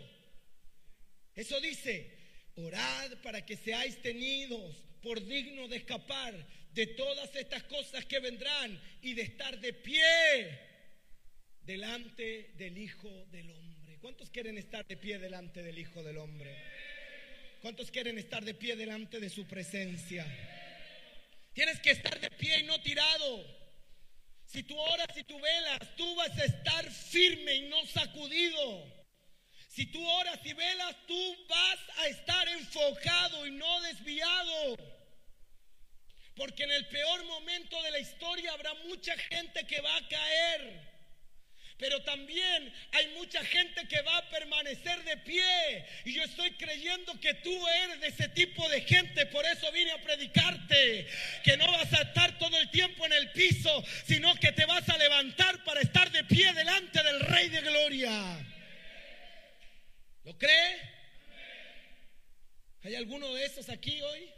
Eso 1.34 1.58
dice, 1.60 2.18
orad 2.56 3.12
para 3.22 3.46
que 3.46 3.56
seáis 3.56 4.02
tenidos 4.02 4.76
por 5.02 5.24
dignos 5.24 5.70
de 5.70 5.76
escapar 5.76 6.34
de 6.72 6.86
todas 6.88 7.34
estas 7.36 7.62
cosas 7.64 8.04
que 8.04 8.20
vendrán 8.20 8.78
y 9.00 9.14
de 9.14 9.22
estar 9.22 9.58
de 9.58 9.72
pie 9.72 10.69
delante 11.70 12.50
del 12.56 12.76
Hijo 12.78 13.26
del 13.30 13.48
Hombre. 13.48 13.96
¿Cuántos 14.00 14.28
quieren 14.30 14.58
estar 14.58 14.84
de 14.88 14.96
pie 14.96 15.20
delante 15.20 15.62
del 15.62 15.78
Hijo 15.78 16.02
del 16.02 16.18
Hombre? 16.18 16.52
¿Cuántos 17.62 17.92
quieren 17.92 18.18
estar 18.18 18.44
de 18.44 18.54
pie 18.54 18.74
delante 18.74 19.20
de 19.20 19.30
su 19.30 19.46
presencia? 19.46 20.26
Tienes 21.52 21.78
que 21.78 21.92
estar 21.92 22.18
de 22.18 22.28
pie 22.32 22.58
y 22.58 22.62
no 22.64 22.82
tirado. 22.82 23.46
Si 24.46 24.64
tú 24.64 24.76
oras 24.76 25.16
y 25.16 25.22
tú 25.22 25.38
velas, 25.38 25.78
tú 25.96 26.16
vas 26.16 26.36
a 26.36 26.44
estar 26.44 26.90
firme 26.90 27.54
y 27.54 27.68
no 27.68 27.86
sacudido. 27.86 28.92
Si 29.68 29.86
tú 29.86 30.04
oras 30.04 30.40
y 30.44 30.52
velas, 30.52 30.96
tú 31.06 31.36
vas 31.48 31.98
a 31.98 32.08
estar 32.08 32.48
enfocado 32.48 33.46
y 33.46 33.52
no 33.52 33.80
desviado. 33.82 34.76
Porque 36.34 36.64
en 36.64 36.72
el 36.72 36.88
peor 36.88 37.24
momento 37.26 37.80
de 37.80 37.92
la 37.92 38.00
historia 38.00 38.54
habrá 38.54 38.74
mucha 38.88 39.16
gente 39.16 39.64
que 39.68 39.80
va 39.80 39.96
a 39.96 40.08
caer. 40.08 40.89
Pero 41.80 42.02
también 42.02 42.70
hay 42.92 43.08
mucha 43.14 43.42
gente 43.42 43.88
que 43.88 44.02
va 44.02 44.18
a 44.18 44.28
permanecer 44.28 45.02
de 45.02 45.16
pie. 45.16 45.86
Y 46.04 46.12
yo 46.12 46.22
estoy 46.22 46.50
creyendo 46.50 47.18
que 47.18 47.32
tú 47.32 47.68
eres 47.68 48.00
de 48.00 48.08
ese 48.08 48.28
tipo 48.28 48.68
de 48.68 48.82
gente. 48.82 49.24
Por 49.26 49.46
eso 49.46 49.72
vine 49.72 49.90
a 49.92 50.02
predicarte. 50.02 51.08
Que 51.42 51.56
no 51.56 51.66
vas 51.72 51.90
a 51.94 52.02
estar 52.02 52.38
todo 52.38 52.54
el 52.58 52.70
tiempo 52.70 53.06
en 53.06 53.14
el 53.14 53.32
piso, 53.32 53.82
sino 54.06 54.34
que 54.34 54.52
te 54.52 54.66
vas 54.66 54.86
a 54.90 54.98
levantar 54.98 55.64
para 55.64 55.80
estar 55.80 56.12
de 56.12 56.22
pie 56.24 56.52
delante 56.52 57.02
del 57.02 57.20
Rey 57.20 57.48
de 57.48 57.60
Gloria. 57.62 58.46
¿Lo 60.24 60.36
cree? 60.36 60.80
¿Hay 62.82 62.94
alguno 62.94 63.32
de 63.32 63.46
esos 63.46 63.70
aquí 63.70 64.02
hoy? 64.02 64.28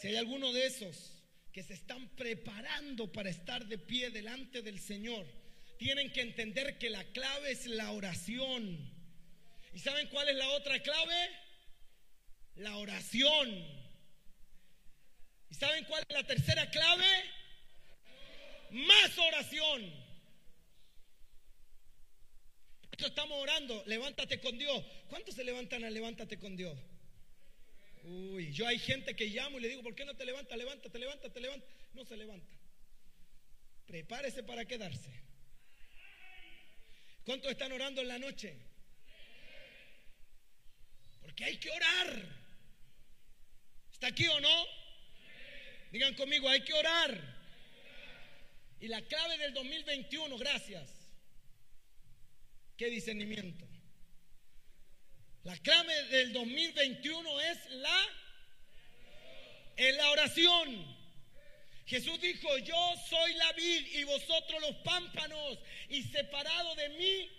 Si 0.00 0.08
hay 0.08 0.16
alguno 0.16 0.52
de 0.52 0.66
esos 0.66 1.22
que 1.52 1.62
se 1.62 1.74
están 1.74 2.08
preparando 2.16 3.12
para 3.12 3.30
estar 3.30 3.64
de 3.66 3.78
pie 3.78 4.10
delante 4.10 4.62
del 4.62 4.80
Señor, 4.80 5.39
tienen 5.80 6.12
que 6.12 6.20
entender 6.20 6.76
que 6.76 6.90
la 6.90 7.02
clave 7.04 7.52
es 7.52 7.64
la 7.64 7.90
oración. 7.92 8.78
¿Y 9.72 9.78
saben 9.78 10.08
cuál 10.08 10.28
es 10.28 10.36
la 10.36 10.50
otra 10.50 10.78
clave? 10.82 11.30
La 12.56 12.76
oración. 12.76 13.48
¿Y 15.48 15.54
saben 15.54 15.86
cuál 15.86 16.04
es 16.06 16.14
la 16.14 16.26
tercera 16.26 16.68
clave? 16.68 17.06
Más 18.72 19.16
oración. 19.16 19.90
Esto 22.92 23.06
estamos 23.06 23.38
orando, 23.38 23.82
levántate 23.86 24.38
con 24.38 24.58
Dios. 24.58 24.84
¿Cuántos 25.08 25.34
se 25.34 25.44
levantan 25.44 25.82
a 25.84 25.88
levántate 25.88 26.38
con 26.38 26.58
Dios? 26.58 26.78
Uy, 28.04 28.52
yo 28.52 28.66
hay 28.66 28.78
gente 28.78 29.16
que 29.16 29.28
llamo 29.28 29.58
y 29.58 29.62
le 29.62 29.68
digo, 29.70 29.82
¿por 29.82 29.94
qué 29.94 30.04
no 30.04 30.14
te 30.14 30.26
levantas? 30.26 30.58
Levántate, 30.58 30.98
levántate, 30.98 31.40
levántate. 31.40 31.72
No 31.94 32.04
se 32.04 32.18
levanta. 32.18 32.54
Prepárese 33.86 34.42
para 34.42 34.66
quedarse. 34.66 35.29
¿Cuántos 37.30 37.52
están 37.52 37.70
orando 37.70 38.00
en 38.00 38.08
la 38.08 38.18
noche? 38.18 38.56
Porque 41.22 41.44
hay 41.44 41.58
que 41.58 41.70
orar. 41.70 42.26
¿Está 43.92 44.08
aquí 44.08 44.26
o 44.26 44.40
no? 44.40 44.66
Digan 45.92 46.16
conmigo, 46.16 46.48
hay 46.48 46.64
que 46.64 46.74
orar. 46.74 47.16
Y 48.80 48.88
la 48.88 49.00
clave 49.02 49.38
del 49.38 49.54
2021, 49.54 50.38
gracias. 50.38 50.90
¿Qué 52.76 52.86
discernimiento? 52.86 53.64
La 55.44 55.56
clave 55.58 56.02
del 56.06 56.32
2021 56.32 57.40
es 57.42 57.70
la, 57.74 58.06
en 59.76 59.96
la 59.98 60.10
oración. 60.10 60.99
Jesús 61.90 62.20
dijo, 62.20 62.56
yo 62.58 62.94
soy 63.08 63.34
la 63.34 63.52
vid 63.52 63.86
y 63.94 64.04
vosotros 64.04 64.60
los 64.60 64.76
pámpanos 64.76 65.58
y 65.88 66.02
separado 66.04 66.74
de 66.76 66.88
mí, 66.90 67.30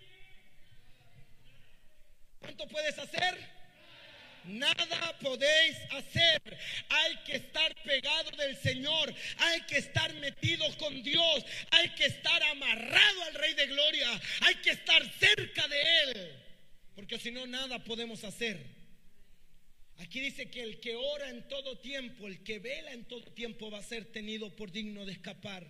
¿cuánto 2.39 2.67
puedes 2.67 3.00
hacer? 3.00 3.62
Nada 4.43 5.17
podéis 5.20 5.77
hacer. 5.91 6.41
Hay 6.89 7.15
que 7.25 7.38
estar 7.38 7.75
pegado 7.84 8.31
del 8.31 8.58
Señor. 8.58 9.13
Hay 9.38 9.62
que 9.62 9.77
estar 9.77 10.12
metido 10.15 10.65
con 10.77 11.01
Dios. 11.03 11.46
Hay 11.70 11.89
que 11.89 12.05
estar 12.05 12.41
amarrado 12.43 13.24
al 13.24 13.36
Rey 13.36 13.53
de 13.53 13.67
Gloria. 13.67 14.22
Hay 14.41 14.55
que 14.55 14.72
estar 14.72 15.01
cerca 15.20 15.67
de 15.67 15.81
Él 16.03 16.41
porque 17.01 17.17
si 17.17 17.31
no, 17.31 17.48
nada 17.48 17.79
podemos 17.79 18.24
hacer. 18.24 18.63
Aquí 20.01 20.20
dice 20.20 20.50
que 20.50 20.63
el 20.63 20.79
que 20.79 20.96
ora 20.96 21.29
en 21.29 21.48
todo 21.48 21.77
tiempo, 21.77 22.27
el 22.27 22.43
que 22.43 22.58
vela 22.58 22.91
en 22.91 23.05
todo 23.05 23.31
tiempo 23.34 23.70
va 23.70 23.77
a 23.77 23.84
ser 23.84 24.12
tenido 24.12 24.55
por 24.55 24.72
digno 24.72 25.05
de 25.05 25.12
escapar. 25.12 25.67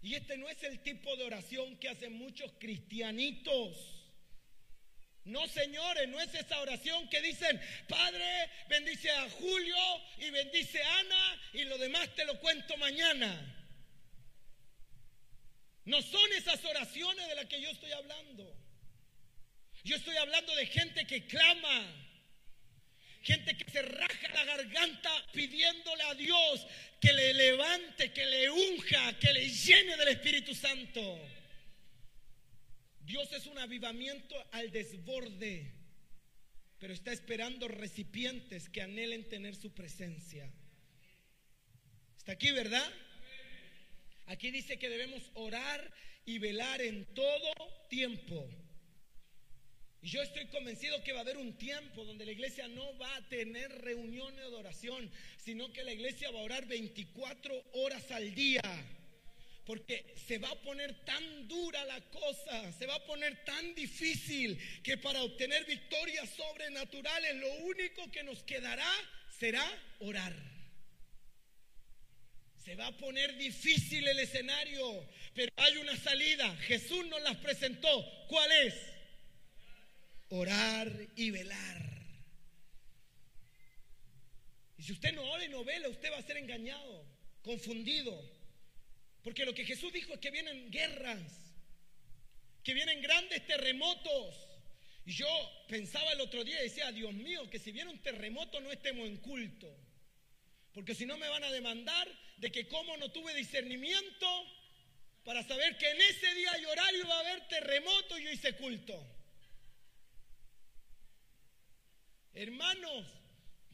Y 0.00 0.14
este 0.14 0.38
no 0.38 0.48
es 0.48 0.62
el 0.62 0.80
tipo 0.84 1.16
de 1.16 1.24
oración 1.24 1.76
que 1.78 1.88
hacen 1.88 2.12
muchos 2.12 2.52
cristianitos. 2.60 3.76
No, 5.24 5.48
señores, 5.48 6.08
no 6.08 6.20
es 6.20 6.32
esa 6.34 6.60
oración 6.60 7.08
que 7.08 7.22
dicen, 7.22 7.60
Padre, 7.88 8.50
bendice 8.68 9.10
a 9.10 9.28
Julio 9.30 9.76
y 10.18 10.30
bendice 10.30 10.80
a 10.80 10.98
Ana 11.00 11.42
y 11.54 11.64
lo 11.64 11.76
demás 11.78 12.14
te 12.14 12.24
lo 12.26 12.38
cuento 12.38 12.76
mañana. 12.76 13.66
No 15.86 16.00
son 16.02 16.32
esas 16.34 16.64
oraciones 16.64 17.26
de 17.26 17.34
las 17.34 17.46
que 17.46 17.60
yo 17.60 17.70
estoy 17.70 17.90
hablando. 17.90 18.56
Yo 19.82 19.96
estoy 19.96 20.16
hablando 20.18 20.54
de 20.54 20.66
gente 20.66 21.04
que 21.06 21.26
clama, 21.26 22.13
gente 23.24 23.56
que 23.56 23.70
se 23.70 23.82
raja 23.82 24.28
la 24.34 24.44
garganta 24.44 25.10
pidiéndole 25.32 26.02
a 26.04 26.14
Dios 26.14 26.66
que 27.00 27.12
le 27.12 27.34
levante, 27.34 28.12
que 28.12 28.26
le 28.26 28.50
unja, 28.50 29.18
que 29.18 29.32
le 29.32 29.48
llene 29.48 29.96
del 29.96 30.08
Espíritu 30.08 30.54
Santo. 30.54 31.18
Dios 33.00 33.32
es 33.32 33.46
un 33.46 33.58
avivamiento 33.58 34.34
al 34.52 34.70
desborde, 34.70 35.72
pero 36.78 36.92
está 36.92 37.12
esperando 37.12 37.66
recipientes 37.68 38.68
que 38.68 38.82
anhelen 38.82 39.28
tener 39.28 39.56
su 39.56 39.72
presencia. 39.72 40.50
¿Está 42.16 42.32
aquí, 42.32 42.50
verdad? 42.52 42.90
Aquí 44.26 44.50
dice 44.50 44.78
que 44.78 44.88
debemos 44.88 45.22
orar 45.34 45.92
y 46.24 46.38
velar 46.38 46.80
en 46.80 47.04
todo 47.14 47.52
tiempo. 47.88 48.48
Y 50.04 50.08
yo 50.10 50.20
estoy 50.20 50.44
convencido 50.48 51.02
que 51.02 51.14
va 51.14 51.20
a 51.20 51.22
haber 51.22 51.38
un 51.38 51.56
tiempo 51.56 52.04
donde 52.04 52.26
la 52.26 52.32
iglesia 52.32 52.68
no 52.68 52.98
va 52.98 53.16
a 53.16 53.26
tener 53.30 53.72
reuniones 53.72 54.38
de 54.38 54.54
oración, 54.54 55.10
sino 55.42 55.72
que 55.72 55.82
la 55.82 55.94
iglesia 55.94 56.30
va 56.30 56.40
a 56.40 56.42
orar 56.42 56.66
24 56.66 57.70
horas 57.72 58.10
al 58.10 58.34
día. 58.34 58.60
Porque 59.64 60.14
se 60.26 60.36
va 60.36 60.50
a 60.50 60.60
poner 60.60 61.06
tan 61.06 61.48
dura 61.48 61.82
la 61.86 61.98
cosa, 62.10 62.70
se 62.74 62.84
va 62.84 62.96
a 62.96 63.06
poner 63.06 63.46
tan 63.46 63.74
difícil 63.74 64.58
que 64.82 64.98
para 64.98 65.22
obtener 65.22 65.64
victorias 65.64 66.28
sobrenaturales 66.36 67.36
lo 67.36 67.50
único 67.64 68.10
que 68.10 68.24
nos 68.24 68.42
quedará 68.42 68.92
será 69.38 69.66
orar. 70.00 70.34
Se 72.62 72.74
va 72.76 72.88
a 72.88 72.96
poner 72.98 73.38
difícil 73.38 74.06
el 74.06 74.18
escenario, 74.18 75.08
pero 75.34 75.50
hay 75.56 75.78
una 75.78 75.96
salida. 75.96 76.54
Jesús 76.56 77.06
nos 77.06 77.22
las 77.22 77.36
presentó. 77.36 78.04
¿Cuál 78.28 78.52
es? 78.66 78.93
Orar 80.28 80.90
y 81.16 81.30
velar. 81.30 81.94
Y 84.76 84.82
si 84.82 84.92
usted 84.92 85.12
no 85.14 85.22
ora 85.30 85.44
y 85.44 85.48
no 85.48 85.64
vela, 85.64 85.88
usted 85.88 86.10
va 86.12 86.18
a 86.18 86.22
ser 86.22 86.36
engañado, 86.36 87.06
confundido. 87.42 88.12
Porque 89.22 89.44
lo 89.44 89.54
que 89.54 89.64
Jesús 89.64 89.92
dijo 89.92 90.12
es 90.12 90.20
que 90.20 90.30
vienen 90.30 90.70
guerras, 90.70 91.22
que 92.62 92.74
vienen 92.74 93.00
grandes 93.00 93.46
terremotos. 93.46 94.36
Y 95.06 95.12
yo 95.12 95.26
pensaba 95.68 96.12
el 96.12 96.20
otro 96.20 96.44
día 96.44 96.60
y 96.60 96.64
decía, 96.64 96.92
Dios 96.92 97.12
mío, 97.12 97.48
que 97.50 97.58
si 97.58 97.72
viene 97.72 97.90
un 97.90 98.02
terremoto 98.02 98.60
no 98.60 98.72
estemos 98.72 99.06
en 99.06 99.18
culto. 99.18 99.74
Porque 100.72 100.94
si 100.94 101.06
no 101.06 101.16
me 101.16 101.28
van 101.28 101.44
a 101.44 101.52
demandar 101.52 102.08
de 102.38 102.50
que 102.50 102.66
como 102.66 102.96
no 102.96 103.10
tuve 103.10 103.34
discernimiento 103.34 104.26
para 105.24 105.42
saber 105.42 105.78
que 105.78 105.88
en 105.88 106.00
ese 106.00 106.34
día 106.34 106.58
y 106.60 106.64
horario 106.64 107.06
va 107.08 107.16
a 107.16 107.20
haber 107.20 107.48
terremoto 107.48 108.18
y 108.18 108.24
yo 108.24 108.30
hice 108.30 108.54
culto. 108.56 109.23
Hermanos, 112.34 113.06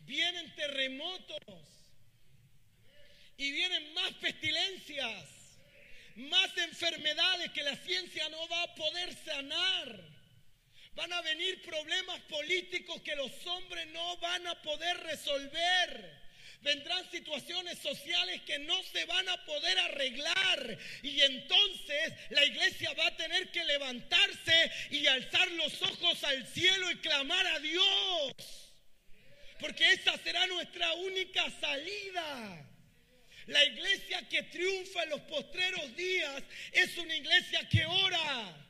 vienen 0.04 0.54
terremotos 0.54 1.66
y 3.38 3.50
vienen 3.52 3.94
más 3.94 4.12
pestilencias, 4.14 5.58
más 6.16 6.54
enfermedades 6.58 7.52
que 7.52 7.62
la 7.62 7.74
ciencia 7.76 8.28
no 8.28 8.46
va 8.48 8.62
a 8.62 8.74
poder 8.74 9.14
sanar. 9.24 10.20
Van 10.94 11.10
a 11.10 11.22
venir 11.22 11.62
problemas 11.62 12.20
políticos 12.22 13.00
que 13.00 13.16
los 13.16 13.46
hombres 13.46 13.86
no 13.88 14.18
van 14.18 14.46
a 14.46 14.60
poder 14.60 14.98
resolver. 15.04 16.19
Vendrán 16.62 17.10
situaciones 17.10 17.78
sociales 17.78 18.42
que 18.42 18.58
no 18.58 18.82
se 18.82 19.04
van 19.06 19.26
a 19.28 19.44
poder 19.46 19.78
arreglar. 19.78 20.78
Y 21.02 21.20
entonces 21.22 22.12
la 22.30 22.44
iglesia 22.44 22.92
va 22.94 23.06
a 23.06 23.16
tener 23.16 23.50
que 23.50 23.64
levantarse 23.64 24.70
y 24.90 25.06
alzar 25.06 25.50
los 25.52 25.80
ojos 25.82 26.22
al 26.24 26.46
cielo 26.46 26.90
y 26.90 26.96
clamar 26.96 27.46
a 27.46 27.60
Dios. 27.60 28.34
Porque 29.58 29.90
esa 29.92 30.16
será 30.18 30.46
nuestra 30.48 30.92
única 30.94 31.50
salida. 31.60 32.66
La 33.46 33.64
iglesia 33.64 34.28
que 34.28 34.42
triunfa 34.44 35.02
en 35.04 35.10
los 35.10 35.20
postreros 35.22 35.96
días 35.96 36.42
es 36.72 36.96
una 36.98 37.16
iglesia 37.16 37.66
que 37.68 37.86
ora. 37.86 38.66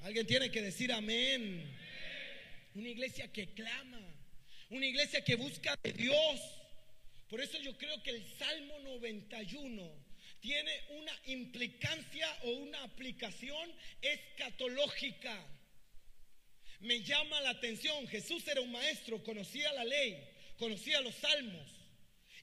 Alguien 0.00 0.26
tiene 0.26 0.50
que 0.50 0.62
decir 0.62 0.92
amén. 0.92 1.64
Una 2.74 2.88
iglesia 2.88 3.32
que 3.32 3.54
clama. 3.54 4.00
Una 4.70 4.86
iglesia 4.86 5.24
que 5.24 5.36
busca 5.36 5.76
de 5.82 5.92
Dios. 5.92 6.55
Por 7.28 7.40
eso 7.40 7.58
yo 7.58 7.76
creo 7.76 8.02
que 8.02 8.10
el 8.10 8.38
Salmo 8.38 8.78
91 8.80 10.06
tiene 10.40 10.72
una 10.90 11.12
implicancia 11.26 12.28
o 12.44 12.50
una 12.50 12.82
aplicación 12.84 13.72
escatológica. 14.00 15.44
Me 16.80 17.02
llama 17.02 17.40
la 17.40 17.50
atención, 17.50 18.06
Jesús 18.06 18.46
era 18.46 18.60
un 18.60 18.70
maestro, 18.70 19.22
conocía 19.24 19.72
la 19.72 19.84
ley, 19.84 20.28
conocía 20.56 21.00
los 21.00 21.14
salmos. 21.14 21.68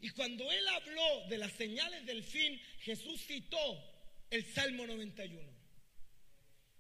Y 0.01 0.09
cuando 0.09 0.51
él 0.51 0.67
habló 0.67 1.27
de 1.29 1.37
las 1.37 1.53
señales 1.53 2.05
del 2.05 2.23
fin, 2.23 2.59
Jesús 2.79 3.21
citó 3.25 3.57
el 4.29 4.43
Salmo 4.53 4.85
91. 4.85 5.49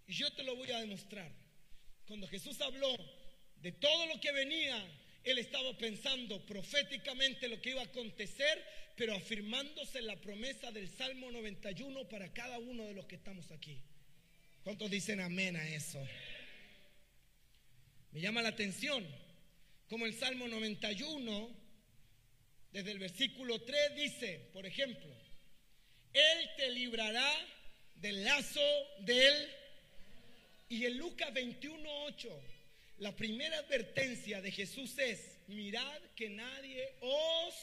Y 0.07 0.13
yo 0.13 0.29
te 0.33 0.43
lo 0.43 0.55
voy 0.55 0.71
a 0.71 0.81
demostrar. 0.81 1.31
Cuando 2.05 2.27
Jesús 2.27 2.59
habló 2.59 2.93
de 3.61 3.71
todo 3.71 4.07
lo 4.07 4.19
que 4.19 4.31
venía, 4.33 4.85
él 5.23 5.37
estaba 5.37 5.77
pensando 5.77 6.45
proféticamente 6.45 7.47
lo 7.47 7.61
que 7.61 7.71
iba 7.71 7.81
a 7.81 7.85
acontecer, 7.85 8.63
pero 8.95 9.15
afirmándose 9.15 10.01
la 10.01 10.15
promesa 10.17 10.71
del 10.71 10.89
Salmo 10.89 11.31
91 11.31 12.07
para 12.09 12.31
cada 12.33 12.59
uno 12.59 12.83
de 12.85 12.93
los 12.93 13.05
que 13.05 13.15
estamos 13.15 13.51
aquí. 13.51 13.81
¿Cuántos 14.63 14.89
dicen 14.89 15.19
amén 15.19 15.55
a 15.55 15.67
eso? 15.67 16.05
Me 18.11 18.21
llama 18.21 18.41
la 18.41 18.49
atención 18.49 19.05
como 19.89 20.05
el 20.05 20.13
Salmo 20.13 20.47
91, 20.47 21.55
desde 22.71 22.91
el 22.91 22.99
versículo 22.99 23.61
3 23.61 23.95
dice, 23.95 24.49
por 24.51 24.65
ejemplo, 24.65 25.13
Él 26.13 26.49
te 26.57 26.69
librará 26.71 27.31
del 27.95 28.23
lazo 28.23 28.61
del... 29.01 29.51
Y 30.69 30.85
en 30.85 30.97
Lucas 30.97 31.31
21.8, 31.33 32.52
la 33.03 33.13
primera 33.13 33.57
advertencia 33.57 34.41
de 34.41 34.49
Jesús 34.49 34.97
es, 34.97 35.37
mirad 35.47 36.01
que 36.15 36.29
nadie 36.29 36.95
os... 37.01 37.53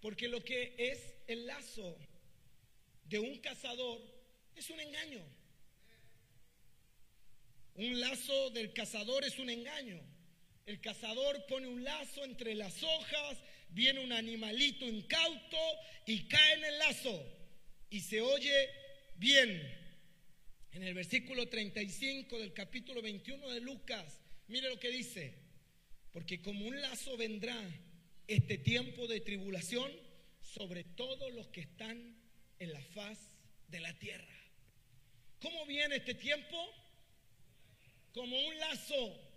Porque 0.00 0.26
lo 0.26 0.42
que 0.42 0.74
es 0.76 1.14
el 1.28 1.46
lazo 1.46 1.96
de 3.04 3.20
un 3.20 3.38
cazador 3.38 4.00
es 4.56 4.68
un 4.70 4.80
engaño. 4.80 5.24
Un 7.76 8.00
lazo 8.00 8.50
del 8.50 8.72
cazador 8.72 9.24
es 9.24 9.38
un 9.38 9.48
engaño. 9.48 10.00
El 10.66 10.80
cazador 10.80 11.46
pone 11.46 11.68
un 11.68 11.84
lazo 11.84 12.24
entre 12.24 12.56
las 12.56 12.82
hojas, 12.82 13.38
viene 13.68 14.00
un 14.00 14.12
animalito 14.12 14.84
incauto 14.84 15.58
y 16.06 16.26
cae 16.26 16.54
en 16.54 16.64
el 16.64 16.78
lazo 16.78 17.24
y 17.88 18.00
se 18.00 18.20
oye 18.20 18.68
bien. 19.14 19.81
En 20.72 20.82
el 20.82 20.94
versículo 20.94 21.48
35 21.48 22.38
del 22.38 22.52
capítulo 22.52 23.02
21 23.02 23.48
de 23.50 23.60
Lucas, 23.60 24.20
mire 24.48 24.68
lo 24.68 24.80
que 24.80 24.90
dice, 24.90 25.34
porque 26.12 26.40
como 26.40 26.66
un 26.66 26.80
lazo 26.80 27.16
vendrá 27.16 27.56
este 28.26 28.58
tiempo 28.58 29.06
de 29.06 29.20
tribulación 29.20 29.90
sobre 30.40 30.84
todos 30.84 31.32
los 31.34 31.48
que 31.48 31.60
están 31.60 32.16
en 32.58 32.72
la 32.72 32.82
faz 32.94 33.18
de 33.68 33.80
la 33.80 33.98
tierra. 33.98 34.34
¿Cómo 35.40 35.66
viene 35.66 35.96
este 35.96 36.14
tiempo? 36.14 36.56
Como 38.12 38.38
un 38.48 38.58
lazo 38.58 39.32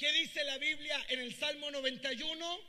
¿Qué 0.00 0.10
dice 0.12 0.42
la 0.44 0.56
Biblia 0.56 0.98
en 1.10 1.20
el 1.20 1.34
Salmo 1.34 1.70
91? 1.70 2.60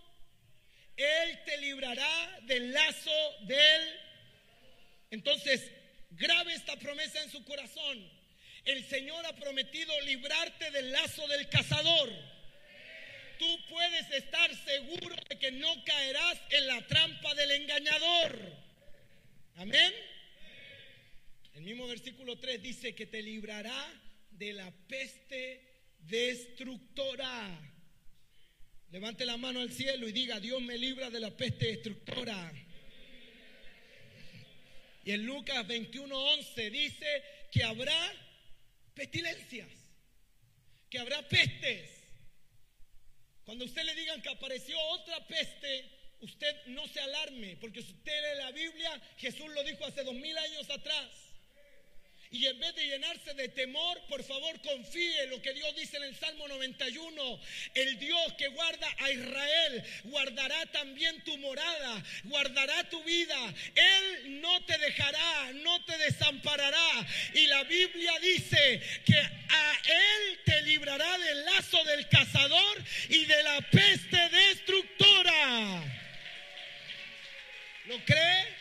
Él 0.98 1.40
te 1.46 1.58
librará 1.60 2.40
del 2.42 2.74
lazo 2.74 3.10
del... 3.44 4.00
Entonces, 5.12 5.72
grabe 6.12 6.54
esta 6.54 6.76
promesa 6.78 7.22
en 7.24 7.32
su 7.32 7.44
corazón. 7.44 8.22
El 8.66 8.86
Señor 8.86 9.26
ha 9.26 9.36
prometido 9.36 10.00
librarte 10.02 10.72
del 10.72 10.92
lazo 10.92 11.28
del 11.28 11.50
cazador. 11.50 12.10
Tú 13.40 13.60
puedes 13.70 14.12
estar 14.12 14.56
seguro 14.66 15.16
de 15.30 15.40
que 15.40 15.52
no 15.52 15.84
caerás 15.84 16.40
en 16.52 16.68
la 16.68 16.86
trampa 16.86 17.34
del 17.34 17.52
engañador. 17.52 18.56
Amén. 19.56 19.94
El 21.56 21.64
mismo 21.64 21.88
versículo 21.88 22.38
3 22.38 22.62
dice 22.62 22.94
que 22.94 23.08
te 23.08 23.22
librará 23.22 24.02
de 24.32 24.54
la 24.54 24.72
peste 24.88 25.72
destructora. 26.00 27.60
Levante 28.92 29.26
la 29.26 29.38
mano 29.38 29.62
al 29.62 29.72
cielo 29.72 30.08
y 30.08 30.12
diga, 30.12 30.40
Dios 30.40 30.62
me 30.62 30.78
libra 30.78 31.10
de 31.10 31.20
la 31.20 31.32
peste 31.32 31.68
destructora. 31.68 32.52
Y 35.04 35.12
en 35.12 35.26
Lucas 35.26 35.66
21:11 35.68 36.70
dice 36.70 37.24
que 37.52 37.64
habrá 37.64 38.14
pestilencias, 38.94 39.72
que 40.90 41.00
habrá 41.00 41.28
pestes. 41.28 41.90
Cuando 43.44 43.66
usted 43.66 43.84
le 43.84 43.96
digan 43.96 44.22
que 44.22 44.30
apareció 44.30 44.80
otra 44.80 45.26
peste, 45.28 45.90
usted 46.22 46.66
no 46.68 46.88
se 46.88 47.00
alarme, 47.00 47.58
porque 47.58 47.82
si 47.82 47.92
usted 47.94 48.12
lee 48.12 48.38
la 48.38 48.52
Biblia, 48.52 49.02
Jesús 49.18 49.50
lo 49.52 49.64
dijo 49.64 49.86
hace 49.86 50.04
dos 50.04 50.14
mil 50.14 50.38
años 50.38 50.70
atrás. 50.70 51.21
Y 52.34 52.46
en 52.46 52.58
vez 52.62 52.74
de 52.76 52.86
llenarse 52.86 53.34
de 53.34 53.50
temor, 53.50 54.02
por 54.08 54.24
favor 54.24 54.62
confíe 54.62 55.24
en 55.24 55.32
lo 55.32 55.42
que 55.42 55.52
Dios 55.54 55.76
dice 55.76 55.98
en 55.98 56.04
el 56.04 56.16
Salmo 56.16 56.48
91. 56.48 57.42
El 57.74 58.00
Dios 58.00 58.34
que 58.38 58.48
guarda 58.48 58.88
a 59.00 59.12
Israel 59.12 59.84
guardará 60.06 60.66
también 60.68 61.22
tu 61.26 61.38
morada, 61.40 62.02
guardará 62.24 62.90
tu 62.90 63.04
vida. 63.04 63.54
Él 63.76 64.40
no 64.42 64.64
te 64.64 64.78
dejará, 64.78 65.52
no 65.56 65.84
te 65.84 65.98
desamparará. 65.98 67.06
Y 67.34 67.48
la 67.48 67.66
Biblia 67.66 68.14
dice 68.22 68.82
que 69.06 69.18
a 69.18 69.80
Él 69.90 70.40
te 70.46 70.62
librará 70.62 71.18
del 71.18 71.46
lazo 71.46 71.84
del 71.84 72.08
cazador 72.08 72.84
y 73.10 73.26
de 73.26 73.44
la 73.44 73.62
peste 73.70 74.30
destructora. 74.30 75.84
¿Lo 77.88 78.06
cree? 78.06 78.61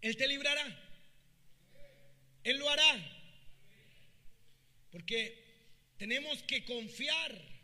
Él 0.00 0.16
te 0.16 0.28
librará. 0.28 0.66
Él 2.44 2.58
lo 2.58 2.68
hará. 2.68 3.14
Porque 4.90 5.44
tenemos 5.96 6.42
que 6.44 6.64
confiar. 6.64 7.58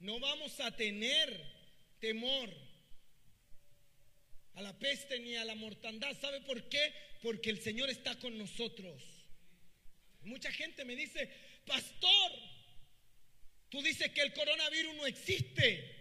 No 0.00 0.20
vamos 0.20 0.60
a 0.60 0.70
tener 0.76 1.28
temor 1.98 2.48
a 4.54 4.62
la 4.62 4.78
peste 4.78 5.18
ni 5.20 5.36
a 5.36 5.44
la 5.44 5.54
mortandad. 5.54 6.16
¿Sabe 6.20 6.40
por 6.42 6.68
qué? 6.68 6.92
Porque 7.22 7.50
el 7.50 7.60
Señor 7.60 7.90
está 7.90 8.16
con 8.18 8.38
nosotros. 8.38 9.02
Mucha 10.22 10.52
gente 10.52 10.84
me 10.84 10.94
dice, 10.94 11.28
pastor, 11.66 12.32
tú 13.68 13.82
dices 13.82 14.10
que 14.10 14.22
el 14.22 14.32
coronavirus 14.32 14.94
no 14.96 15.06
existe. 15.06 15.96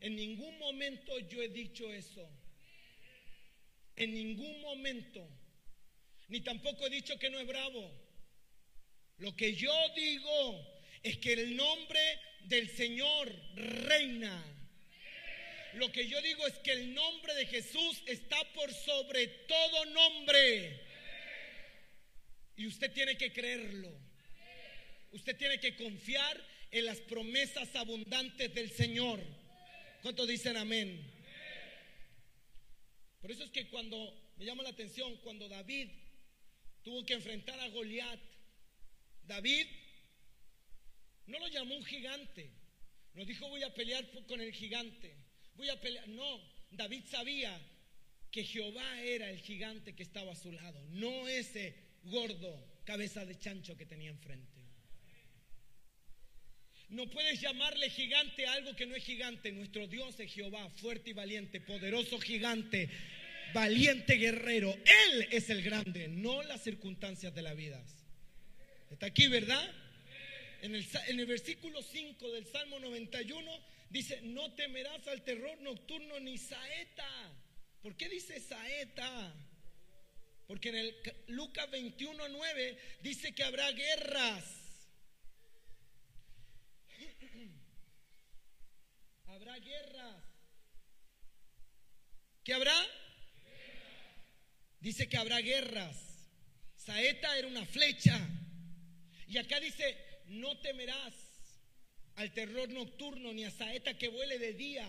En 0.00 0.16
ningún 0.16 0.58
momento 0.58 1.18
yo 1.20 1.40
he 1.40 1.48
dicho 1.48 1.90
eso. 1.92 2.28
En 4.02 4.14
ningún 4.14 4.60
momento. 4.62 5.24
Ni 6.26 6.40
tampoco 6.40 6.84
he 6.84 6.90
dicho 6.90 7.16
que 7.20 7.30
no 7.30 7.38
es 7.38 7.46
bravo. 7.46 7.88
Lo 9.18 9.36
que 9.36 9.54
yo 9.54 9.72
digo 9.94 10.66
es 11.04 11.18
que 11.18 11.34
el 11.34 11.54
nombre 11.54 12.00
del 12.46 12.68
Señor 12.68 13.32
reina. 13.54 14.44
Lo 15.74 15.92
que 15.92 16.08
yo 16.08 16.20
digo 16.20 16.44
es 16.48 16.54
que 16.64 16.72
el 16.72 16.92
nombre 16.92 17.32
de 17.34 17.46
Jesús 17.46 18.02
está 18.06 18.42
por 18.54 18.74
sobre 18.74 19.28
todo 19.28 19.84
nombre. 19.84 20.80
Y 22.56 22.66
usted 22.66 22.92
tiene 22.92 23.16
que 23.16 23.32
creerlo. 23.32 23.96
Usted 25.12 25.36
tiene 25.36 25.60
que 25.60 25.76
confiar 25.76 26.44
en 26.72 26.86
las 26.86 26.98
promesas 27.02 27.72
abundantes 27.76 28.52
del 28.52 28.72
Señor. 28.72 29.20
¿Cuántos 30.02 30.26
dicen 30.26 30.56
amén? 30.56 31.11
Por 33.22 33.30
eso 33.30 33.44
es 33.44 33.50
que 33.52 33.68
cuando 33.68 33.96
me 34.36 34.44
llama 34.44 34.64
la 34.64 34.70
atención, 34.70 35.16
cuando 35.18 35.48
David 35.48 35.88
tuvo 36.82 37.06
que 37.06 37.14
enfrentar 37.14 37.58
a 37.60 37.68
Goliat, 37.68 38.20
David 39.22 39.66
no 41.26 41.38
lo 41.38 41.46
llamó 41.46 41.76
un 41.76 41.84
gigante, 41.84 42.50
no 43.14 43.24
dijo 43.24 43.48
voy 43.48 43.62
a 43.62 43.72
pelear 43.72 44.04
con 44.26 44.40
el 44.40 44.52
gigante, 44.52 45.16
voy 45.54 45.68
a 45.68 45.80
pelear, 45.80 46.08
no, 46.08 46.40
David 46.72 47.04
sabía 47.08 47.58
que 48.32 48.42
Jehová 48.42 49.00
era 49.02 49.30
el 49.30 49.38
gigante 49.38 49.94
que 49.94 50.02
estaba 50.02 50.32
a 50.32 50.36
su 50.36 50.50
lado, 50.50 50.84
no 50.90 51.28
ese 51.28 51.76
gordo 52.02 52.72
cabeza 52.84 53.24
de 53.24 53.38
chancho 53.38 53.76
que 53.76 53.86
tenía 53.86 54.10
enfrente. 54.10 54.51
No 56.92 57.08
puedes 57.08 57.40
llamarle 57.40 57.88
gigante 57.88 58.46
a 58.46 58.52
algo 58.52 58.76
que 58.76 58.84
no 58.84 58.94
es 58.94 59.02
gigante. 59.02 59.50
Nuestro 59.50 59.86
Dios 59.86 60.20
es 60.20 60.30
Jehová, 60.30 60.68
fuerte 60.68 61.10
y 61.10 61.12
valiente, 61.14 61.58
poderoso 61.58 62.18
gigante, 62.18 62.90
valiente 63.54 64.16
guerrero. 64.16 64.76
Él 65.06 65.26
es 65.30 65.48
el 65.48 65.62
grande, 65.62 66.08
no 66.08 66.42
las 66.42 66.62
circunstancias 66.62 67.34
de 67.34 67.40
la 67.40 67.54
vida. 67.54 67.82
Está 68.90 69.06
aquí, 69.06 69.26
¿verdad? 69.28 69.72
En 70.60 70.74
el, 70.74 70.86
en 71.06 71.18
el 71.18 71.24
versículo 71.24 71.82
5 71.82 72.30
del 72.30 72.44
Salmo 72.44 72.78
91 72.78 73.60
dice, 73.88 74.20
no 74.24 74.52
temerás 74.52 75.08
al 75.08 75.22
terror 75.22 75.58
nocturno 75.62 76.20
ni 76.20 76.36
saeta. 76.36 77.08
¿Por 77.80 77.96
qué 77.96 78.10
dice 78.10 78.38
saeta? 78.38 79.34
Porque 80.46 80.68
en 80.68 80.76
el 80.76 80.94
Lucas 81.28 81.70
21, 81.70 82.28
9 82.28 82.78
dice 83.00 83.34
que 83.34 83.44
habrá 83.44 83.72
guerras 83.72 84.61
habrá 89.42 89.58
guerras. 89.58 90.22
¿Qué 92.44 92.54
habrá? 92.54 92.86
Dice 94.78 95.08
que 95.08 95.16
habrá 95.16 95.40
guerras. 95.40 95.96
Saeta 96.76 97.36
era 97.36 97.48
una 97.48 97.66
flecha. 97.66 98.16
Y 99.26 99.38
acá 99.38 99.58
dice, 99.58 99.96
no 100.26 100.56
temerás 100.60 101.14
al 102.16 102.32
terror 102.32 102.68
nocturno 102.68 103.32
ni 103.32 103.44
a 103.44 103.50
saeta 103.50 103.98
que 103.98 104.08
vuele 104.08 104.38
de 104.38 104.52
día, 104.52 104.86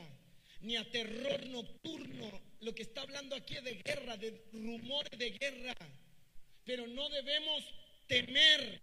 ni 0.61 0.75
a 0.75 0.87
terror 0.91 1.47
nocturno. 1.47 2.39
Lo 2.59 2.75
que 2.75 2.83
está 2.83 3.01
hablando 3.01 3.35
aquí 3.35 3.55
es 3.55 3.63
de 3.63 3.81
guerra, 3.81 4.17
de 4.17 4.39
rumores 4.53 5.17
de 5.17 5.31
guerra. 5.31 5.75
Pero 6.63 6.85
no 6.85 7.09
debemos 7.09 7.63
temer, 8.05 8.81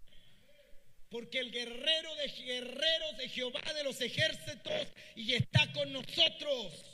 porque 1.11 1.39
el 1.39 1.51
guerrero 1.51 2.15
de 2.15 2.27
guerreros 2.29 3.17
de 3.17 3.27
Jehová 3.27 3.61
de 3.75 3.83
los 3.83 3.99
ejércitos 3.99 4.87
y 5.15 5.33
está 5.33 5.71
con 5.73 5.91
nosotros. 5.91 6.85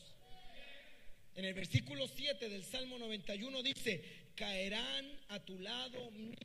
En 1.36 1.46
el 1.46 1.54
versículo 1.54 2.08
7 2.08 2.50
del 2.50 2.64
Salmo 2.64 2.98
91 2.98 3.62
dice, 3.62 4.04
caerán 4.36 5.08
a 5.30 5.40
tu 5.40 5.60
lado 5.60 6.10
mil, 6.12 6.36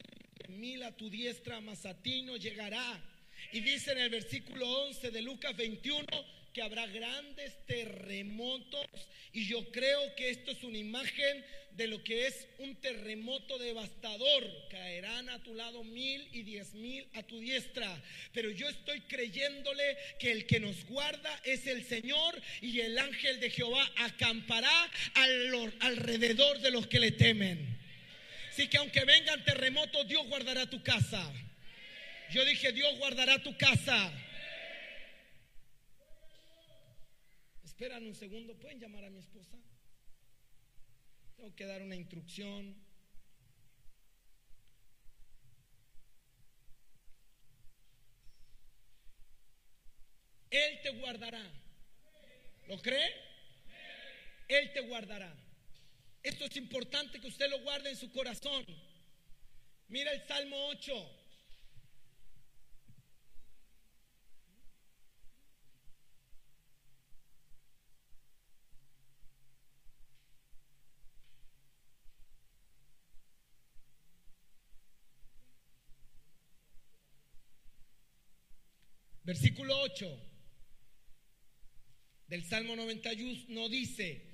mil 0.48 0.82
a 0.82 0.94
tu 0.94 1.08
diestra, 1.08 1.62
mas 1.62 1.86
a 1.86 2.00
ti 2.02 2.20
no 2.22 2.36
llegará. 2.36 3.02
Y 3.52 3.60
dice 3.60 3.92
en 3.92 3.98
el 3.98 4.10
versículo 4.10 4.68
11 4.84 5.10
de 5.10 5.22
Lucas 5.22 5.56
21, 5.56 6.06
que 6.52 6.62
habrá 6.62 6.86
grandes 6.86 7.54
terremotos 7.66 8.86
y 9.32 9.46
yo 9.46 9.70
creo 9.72 10.14
que 10.14 10.30
esto 10.30 10.50
es 10.50 10.62
una 10.62 10.78
imagen 10.78 11.44
de 11.72 11.86
lo 11.86 12.04
que 12.04 12.26
es 12.26 12.46
un 12.58 12.76
terremoto 12.76 13.58
devastador. 13.58 14.68
Caerán 14.70 15.30
a 15.30 15.42
tu 15.42 15.54
lado 15.54 15.82
mil 15.84 16.28
y 16.32 16.42
diez 16.42 16.74
mil 16.74 17.06
a 17.14 17.22
tu 17.22 17.40
diestra. 17.40 17.98
Pero 18.32 18.50
yo 18.50 18.68
estoy 18.68 19.00
creyéndole 19.02 19.96
que 20.18 20.32
el 20.32 20.46
que 20.46 20.60
nos 20.60 20.84
guarda 20.84 21.40
es 21.44 21.66
el 21.66 21.84
Señor 21.84 22.40
y 22.60 22.80
el 22.80 22.98
ángel 22.98 23.40
de 23.40 23.50
Jehová 23.50 23.90
acampará 23.96 24.90
alrededor 25.80 26.60
de 26.60 26.70
los 26.70 26.86
que 26.86 27.00
le 27.00 27.12
temen. 27.12 27.78
Así 28.50 28.68
que 28.68 28.76
aunque 28.76 29.06
vengan 29.06 29.42
terremotos, 29.44 30.06
Dios 30.06 30.26
guardará 30.28 30.68
tu 30.68 30.82
casa. 30.82 31.32
Yo 32.30 32.44
dije, 32.44 32.72
Dios 32.72 32.98
guardará 32.98 33.42
tu 33.42 33.56
casa. 33.56 34.12
Esperan 37.72 38.06
un 38.06 38.14
segundo, 38.14 38.54
¿pueden 38.58 38.78
llamar 38.78 39.02
a 39.02 39.10
mi 39.10 39.18
esposa? 39.18 39.56
Tengo 41.36 41.56
que 41.56 41.64
dar 41.64 41.80
una 41.80 41.96
instrucción. 41.96 42.76
Él 50.50 50.80
te 50.82 50.90
guardará. 50.90 51.42
¿Lo 52.68 52.80
cree? 52.82 53.10
Él 54.48 54.70
te 54.74 54.82
guardará. 54.82 55.34
Esto 56.22 56.44
es 56.44 56.56
importante 56.58 57.20
que 57.20 57.26
usted 57.26 57.48
lo 57.48 57.62
guarde 57.62 57.88
en 57.88 57.96
su 57.96 58.12
corazón. 58.12 58.66
Mira 59.88 60.12
el 60.12 60.26
Salmo 60.28 60.68
8. 60.68 61.21
Versículo 79.32 79.74
8 79.80 80.20
del 82.26 82.44
Salmo 82.44 82.76
91 82.76 83.44
no 83.48 83.70
dice, 83.70 84.28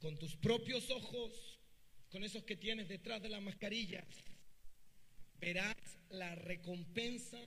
con 0.00 0.18
tus 0.18 0.34
propios 0.34 0.90
ojos, 0.90 1.60
con 2.10 2.24
esos 2.24 2.42
que 2.42 2.56
tienes 2.56 2.88
detrás 2.88 3.22
de 3.22 3.28
la 3.28 3.40
mascarilla, 3.40 4.04
verás 5.38 5.76
la 6.08 6.34
recompensa 6.34 7.38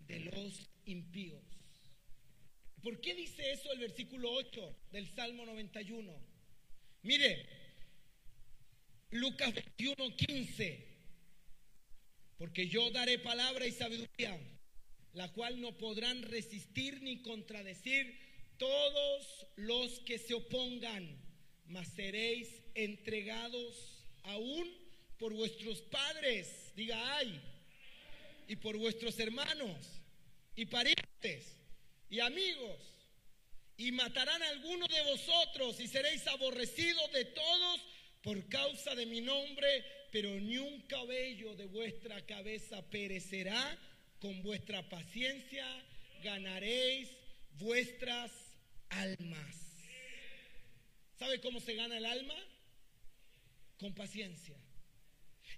de 0.00 0.20
los 0.20 0.68
impíos. 0.84 1.42
¿Por 2.82 3.00
qué 3.00 3.14
dice 3.14 3.50
eso 3.50 3.72
el 3.72 3.78
versículo 3.78 4.30
8 4.30 4.76
del 4.92 5.08
Salmo 5.14 5.46
91? 5.46 6.12
Mire, 7.04 7.48
Lucas 9.12 9.54
21, 9.54 10.14
15, 10.14 10.88
porque 12.36 12.68
yo 12.68 12.90
daré 12.90 13.18
palabra 13.18 13.66
y 13.66 13.72
sabiduría 13.72 14.57
la 15.18 15.32
cual 15.32 15.60
no 15.60 15.76
podrán 15.76 16.22
resistir 16.22 17.02
ni 17.02 17.22
contradecir 17.22 18.16
todos 18.56 19.46
los 19.56 19.98
que 20.06 20.16
se 20.16 20.32
opongan, 20.32 21.20
mas 21.66 21.88
seréis 21.88 22.62
entregados 22.76 24.04
aún 24.22 24.72
por 25.18 25.34
vuestros 25.34 25.82
padres, 25.82 26.72
diga 26.76 27.16
ay, 27.16 27.40
y 28.46 28.54
por 28.54 28.76
vuestros 28.76 29.18
hermanos 29.18 29.76
y 30.54 30.66
parientes 30.66 31.52
y 32.08 32.20
amigos, 32.20 32.78
y 33.76 33.90
matarán 33.90 34.40
a 34.40 34.50
alguno 34.50 34.86
de 34.86 35.02
vosotros 35.02 35.80
y 35.80 35.88
seréis 35.88 36.24
aborrecidos 36.28 37.10
de 37.10 37.24
todos 37.24 37.80
por 38.22 38.48
causa 38.48 38.94
de 38.94 39.06
mi 39.06 39.20
nombre, 39.20 39.84
pero 40.12 40.30
ni 40.38 40.58
un 40.58 40.80
cabello 40.82 41.56
de 41.56 41.66
vuestra 41.66 42.24
cabeza 42.24 42.88
perecerá 42.88 43.76
con 44.20 44.42
vuestra 44.42 44.88
paciencia 44.88 45.66
ganaréis 46.22 47.10
vuestras 47.58 48.32
almas. 48.88 49.56
¿Sabe 51.18 51.40
cómo 51.40 51.60
se 51.60 51.74
gana 51.74 51.96
el 51.96 52.06
alma? 52.06 52.34
Con 53.78 53.94
paciencia. 53.94 54.56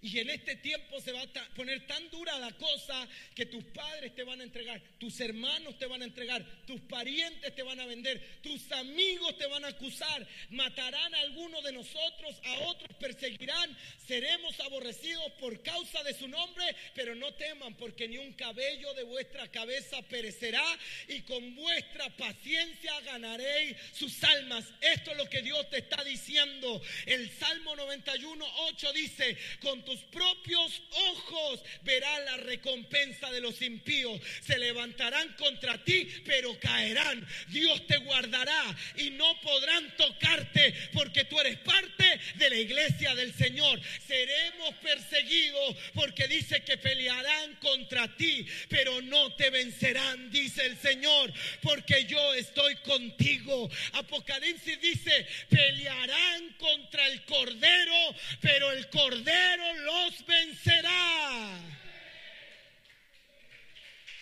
Y 0.03 0.19
en 0.19 0.31
este 0.31 0.57
tiempo 0.57 0.99
se 1.01 1.13
va 1.13 1.23
a 1.23 1.55
poner 1.55 1.87
tan 1.87 2.09
dura 2.09 2.39
la 2.39 2.53
cosa 2.53 3.07
que 3.35 3.45
tus 3.47 3.63
padres 3.65 4.15
te 4.15 4.25
van 4.25 4.41
a 4.41 4.45
entregar, 4.45 4.81
tus 4.99 5.21
hermanos 5.21 5.79
te 5.79 5.85
van 5.85 6.01
a 6.01 6.07
entregar, 6.07 6.43
tus 6.67 6.81
parientes 6.83 7.55
te 7.55 7.63
van 7.63 7.79
a 7.81 7.87
vender, 7.87 8.41
tus 8.43 8.73
amigos 8.73 9.37
te 9.37 9.47
van 9.47 9.65
a 9.65 9.69
acusar, 9.69 10.27
matarán 10.51 11.15
a 11.15 11.21
alguno 11.21 11.61
de 11.61 11.73
nosotros, 11.73 12.35
a 12.45 12.61
otros 12.61 12.97
perseguirán, 12.99 13.77
seremos 14.07 14.59
aborrecidos 14.61 15.33
por 15.33 15.63
causa 15.63 16.03
de 16.03 16.15
su 16.15 16.29
nombre, 16.29 16.65
pero 16.95 17.15
no 17.15 17.35
teman 17.35 17.75
porque 17.75 18.09
ni 18.09 18.17
un 18.17 18.33
cabello 18.33 18.95
de 18.95 19.03
vuestra 19.03 19.49
cabeza 19.49 20.01
perecerá 20.09 20.65
y 21.09 21.21
con 21.23 21.55
vuestra 21.55 22.09
paciencia 22.17 22.99
ganaréis 23.01 23.77
sus 23.93 24.25
almas. 24.25 24.65
Esto 24.81 25.11
es 25.11 25.17
lo 25.19 25.29
que 25.29 25.43
Dios 25.43 25.69
te 25.69 25.79
está 25.79 26.03
diciendo. 26.05 26.81
El 27.05 27.31
Salmo 27.31 27.77
91, 27.77 28.47
8 28.71 28.93
dice, 28.95 29.37
con 29.61 29.90
tus 29.91 30.03
propios 30.03 30.83
ojos 31.11 31.61
verás 31.83 32.21
la 32.25 32.37
recompensa 32.37 33.29
de 33.33 33.41
los 33.41 33.61
impíos. 33.61 34.21
Se 34.41 34.57
levantarán 34.57 35.35
contra 35.35 35.83
ti, 35.83 36.09
pero 36.25 36.57
caerán. 36.61 37.27
Dios 37.49 37.85
te 37.89 37.97
guardará 37.97 38.77
y 38.97 39.11
no 39.11 39.41
podrán 39.41 39.97
tocarte 39.97 40.75
porque 40.93 41.25
tú 41.25 41.41
eres 41.41 41.59
parte 41.59 42.21
de 42.37 42.51
la 42.51 42.57
iglesia 42.57 43.17
del 43.17 43.35
Señor. 43.35 43.81
Seremos 44.07 44.75
perseguidos 44.77 45.77
porque 45.93 46.29
dice 46.29 46.63
que 46.63 46.77
pelearán 46.77 47.57
contra 47.57 48.17
ti, 48.17 48.47
pero 48.69 49.03
no 49.03 49.35
te 49.35 49.51
vencerán, 49.51 50.31
dice 50.31 50.67
el 50.67 50.79
Señor, 50.79 51.33
porque 51.63 52.05
yo 52.05 52.35
estoy 52.35 52.77
contigo. 52.77 53.69
Apocalipsis 53.95 54.81
dice, 54.81 55.27
pelearán 55.49 56.55
contra 56.59 57.09
el 57.09 57.25
Cordero, 57.25 58.15
pero 58.41 58.71
el 58.71 58.89
Cordero 58.89 59.80
los 59.81 60.27
vencerá. 60.27 61.61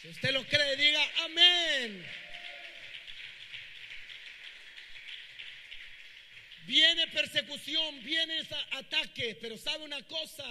Si 0.03 0.09
usted 0.09 0.33
lo 0.33 0.45
cree, 0.47 0.77
diga 0.77 1.05
amén. 1.25 2.07
Viene 6.67 7.07
persecución, 7.09 8.05
viene 8.05 8.47
ataque, 8.73 9.39
pero 9.41 9.57
sabe 9.57 9.85
una 9.85 10.03
cosa, 10.03 10.45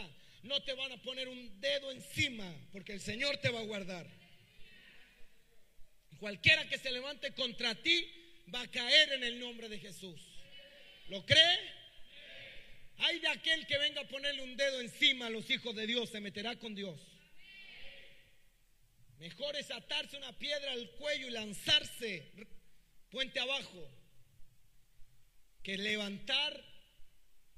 no 0.43 0.62
te 0.63 0.74
van 0.74 0.91
a 0.91 0.98
poner 1.04 1.28
un 1.28 1.62
dedo 1.62 1.91
encima, 1.91 2.52
porque 2.72 2.93
el 2.93 3.02
Señor 3.02 3.38
te 3.38 3.50
va 3.50 3.60
a 3.60 3.63
guardar. 3.63 4.08
Cualquiera 6.20 6.67
que 6.67 6.80
se 6.80 6.91
levante 6.91 7.34
contra 7.34 7.76
ti 7.76 8.12
va 8.54 8.62
a 8.62 8.72
caer 8.72 9.13
en 9.13 9.24
el 9.24 9.39
nombre 9.39 9.70
de 9.70 9.78
Jesús. 9.78 10.20
¿Lo 11.10 11.24
cree? 11.26 11.60
Hay 12.97 13.19
de 13.19 13.27
aquel 13.27 13.65
que 13.67 13.77
venga 13.77 14.01
a 14.01 14.07
ponerle 14.07 14.43
un 14.43 14.55
dedo 14.57 14.81
encima 14.81 15.27
a 15.27 15.29
los 15.29 15.49
hijos 15.49 15.75
de 15.75 15.86
Dios, 15.86 16.10
se 16.10 16.19
meterá 16.19 16.55
con 16.57 16.73
Dios. 16.73 16.99
Mejor 19.19 19.55
es 19.55 19.71
atarse 19.71 20.17
una 20.17 20.38
piedra 20.38 20.71
al 20.71 20.89
cuello 20.91 21.27
y 21.27 21.31
lanzarse 21.31 22.31
puente 23.10 23.39
abajo 23.39 23.89
que 25.63 25.77
levantar 25.77 26.63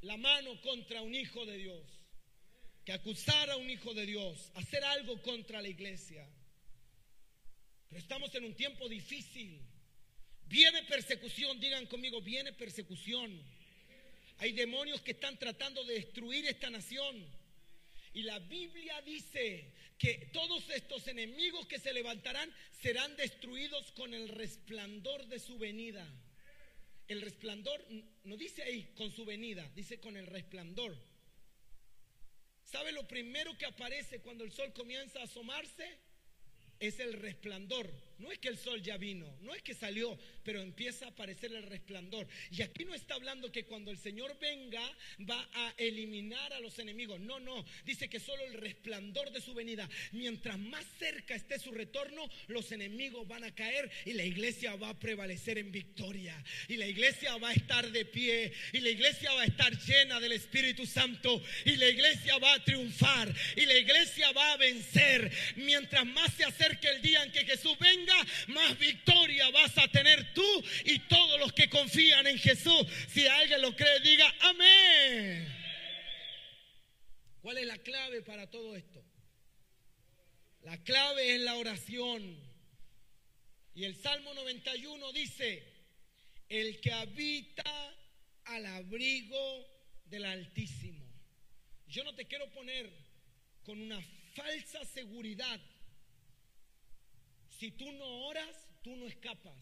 la 0.02 0.18
mano 0.18 0.60
contra 0.62 1.02
un 1.02 1.14
hijo 1.14 1.46
de 1.46 1.58
Dios, 1.58 1.86
que 2.86 2.94
acusar 2.94 3.50
a 3.50 3.58
un 3.58 3.70
hijo 3.70 3.94
de 3.94 4.06
Dios, 4.06 4.52
hacer 4.56 4.84
algo 4.84 5.22
contra 5.22 5.62
la 5.62 5.68
iglesia. 5.68 6.28
Pero 7.88 8.00
estamos 8.00 8.34
en 8.36 8.46
un 8.46 8.56
tiempo 8.56 8.88
difícil. 8.88 9.62
Viene 10.46 10.84
persecución, 10.84 11.60
digan 11.60 11.86
conmigo, 11.88 12.22
viene 12.22 12.54
persecución. 12.54 13.44
Hay 14.40 14.54
demonios 14.54 15.02
que 15.02 15.12
están 15.12 15.38
tratando 15.38 15.84
de 15.84 15.96
destruir 15.96 16.46
esta 16.46 16.70
nación. 16.70 17.26
Y 18.14 18.24
la 18.24 18.40
Biblia 18.40 19.02
dice 19.02 19.74
que 19.98 20.30
todos 20.34 20.70
estos 20.70 21.08
enemigos 21.08 21.68
que 21.68 21.78
se 21.78 21.94
levantarán 21.94 22.52
serán 22.82 23.16
destruidos 23.18 23.92
con 23.92 24.14
el 24.14 24.30
resplandor 24.30 25.28
de 25.28 25.40
su 25.40 25.58
venida. 25.58 26.08
el 27.10 27.22
resplandor, 27.22 27.84
no 28.24 28.38
dice 28.38 28.62
ahí 28.62 28.94
con 28.94 29.12
su 29.12 29.26
venida, 29.26 29.68
dice 29.74 30.00
con 30.00 30.16
el 30.16 30.28
resplandor. 30.28 30.96
¿Sabe 32.64 32.92
lo 32.92 33.08
primero 33.08 33.58
que 33.58 33.66
aparece 33.66 34.22
cuando 34.22 34.44
el 34.44 34.52
sol 34.52 34.72
comienza 34.74 35.20
a 35.20 35.24
asomarse? 35.24 35.98
Es 36.80 37.00
el 37.00 37.14
resplandor. 37.14 37.90
No 38.20 38.32
es 38.32 38.40
que 38.40 38.50
el 38.50 38.58
sol 38.58 38.82
ya 38.82 38.98
vino, 38.98 39.34
no 39.42 39.56
es 39.56 39.62
que 39.62 39.74
salió, 39.74 40.18
pero 40.44 40.62
empieza 40.62 41.06
a 41.06 41.10
aparecer 41.10 41.54
el 41.54 41.64
resplandor. 41.64 42.28
Y 42.52 42.62
aquí 42.62 42.84
no 42.84 42.94
está 42.94 43.16
hablando 43.16 43.50
que 43.50 43.64
cuando 43.64 43.92
el 43.92 43.98
Señor 43.98 44.38
venga 44.42 44.82
va 45.30 45.50
a 45.54 45.74
eliminar 45.78 46.52
a 46.52 46.60
los 46.60 46.78
enemigos. 46.80 47.18
No, 47.22 47.40
no. 47.40 47.66
Dice 47.86 48.10
que 48.10 48.20
solo 48.20 48.44
el 48.44 48.56
resplandor 48.56 49.32
de 49.32 49.40
su 49.40 49.54
venida. 49.54 49.90
Mientras 50.12 50.60
más 50.60 50.86
cerca 51.00 51.34
esté 51.34 51.60
su 51.60 51.72
retorno, 51.72 52.30
los 52.48 52.74
enemigos 52.74 53.26
van 53.26 53.46
a 53.46 53.56
caer 53.56 53.90
y 54.04 54.12
la 54.12 54.26
iglesia 54.26 54.76
va 54.76 54.90
a 54.90 55.00
prevalecer 55.00 55.58
en 55.58 55.72
victoria. 55.72 56.44
Y 56.68 56.76
la 56.76 56.88
iglesia 56.88 57.38
va 57.38 57.50
a 57.50 57.54
estar 57.54 57.90
de 57.90 58.04
pie. 58.04 58.52
Y 58.74 58.82
la 58.82 58.90
iglesia 58.90 59.32
va 59.32 59.44
a 59.44 59.46
estar 59.46 59.74
llena 59.80 60.20
del 60.20 60.34
Espíritu 60.34 60.86
Santo. 60.86 61.42
Y 61.64 61.78
la 61.78 61.88
iglesia 61.88 62.38
va 62.38 62.54
a 62.54 62.64
triunfar. 62.66 63.34
Y 63.56 63.66
la 63.66 63.78
iglesia 63.78 64.30
va 64.34 64.52
a 64.52 64.58
vencer. 64.58 65.32
Mientras 65.56 66.06
más 66.06 66.34
se 66.34 66.44
acerque 66.70 66.90
el 66.90 67.02
día 67.02 67.24
en 67.24 67.32
que 67.32 67.46
Jesús 67.46 67.78
venga 67.80 68.16
más 68.48 68.78
victoria 68.78 69.50
vas 69.52 69.78
a 69.78 69.88
tener 69.88 70.34
tú 70.34 70.64
y 70.86 71.00
todos 71.00 71.40
los 71.40 71.54
que 71.54 71.70
confían 71.70 72.28
en 72.28 72.38
Jesús. 72.38 72.86
Si 73.08 73.26
alguien 73.28 73.62
lo 73.62 73.76
cree, 73.76 74.00
diga 74.02 74.34
amén. 74.42 75.56
¿Cuál 77.42 77.58
es 77.58 77.68
la 77.68 77.78
clave 77.78 78.22
para 78.22 78.50
todo 78.50 78.76
esto? 78.76 79.04
La 80.62 80.78
clave 80.84 81.36
es 81.36 81.42
la 81.42 81.56
oración. 81.56 82.38
Y 83.74 83.86
el 83.86 83.96
Salmo 83.96 84.34
91 84.34 85.14
dice, 85.14 85.64
el 86.50 86.82
que 86.82 86.92
habita 86.92 87.96
al 88.46 88.66
abrigo 88.66 89.66
del 90.06 90.26
Altísimo. 90.26 91.06
Yo 91.88 92.04
no 92.04 92.14
te 92.14 92.26
quiero 92.26 92.50
poner 92.52 92.90
con 93.64 93.80
una 93.80 94.02
falsa 94.36 94.84
seguridad 94.86 95.60
si 97.60 97.72
tú 97.72 97.92
no 97.92 98.28
oras, 98.28 98.56
tú 98.82 98.96
no 98.96 99.06
escapas. 99.06 99.54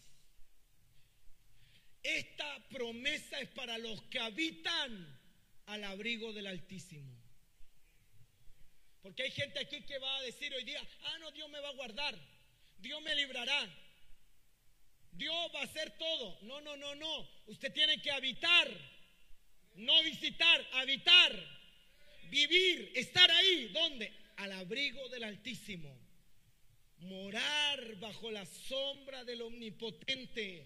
Esta 2.04 2.70
promesa 2.70 3.40
es 3.40 3.50
para 3.50 3.80
los 3.80 4.04
que 4.04 4.20
habitan 4.20 5.20
al 5.66 5.84
abrigo 5.84 6.32
del 6.32 6.46
Altísimo. 6.46 7.12
Porque 9.02 9.24
hay 9.24 9.32
gente 9.32 9.60
aquí 9.60 9.82
que 9.82 9.98
va 9.98 10.18
a 10.18 10.22
decir 10.22 10.54
hoy 10.54 10.64
día, 10.64 10.82
ah, 11.06 11.18
no, 11.20 11.32
Dios 11.32 11.50
me 11.50 11.60
va 11.60 11.70
a 11.70 11.74
guardar, 11.74 12.16
Dios 12.78 13.02
me 13.02 13.16
librará, 13.16 13.68
Dios 15.12 15.52
va 15.56 15.62
a 15.62 15.64
hacer 15.64 15.98
todo. 15.98 16.40
No, 16.44 16.62
no, 16.62 16.78
no, 16.78 16.94
no. 16.94 17.30
Usted 17.48 17.74
tiene 17.74 18.00
que 18.00 18.12
habitar, 18.12 18.70
no 19.74 20.04
visitar, 20.04 20.68
habitar, 20.74 21.34
vivir, 22.30 22.92
estar 22.96 23.30
ahí. 23.32 23.70
¿Dónde? 23.70 24.14
Al 24.36 24.52
abrigo 24.52 25.10
del 25.10 25.24
Altísimo 25.24 26.07
morar 27.00 27.96
bajo 28.00 28.32
la 28.32 28.46
sombra 28.46 29.24
del 29.24 29.42
omnipotente. 29.42 30.66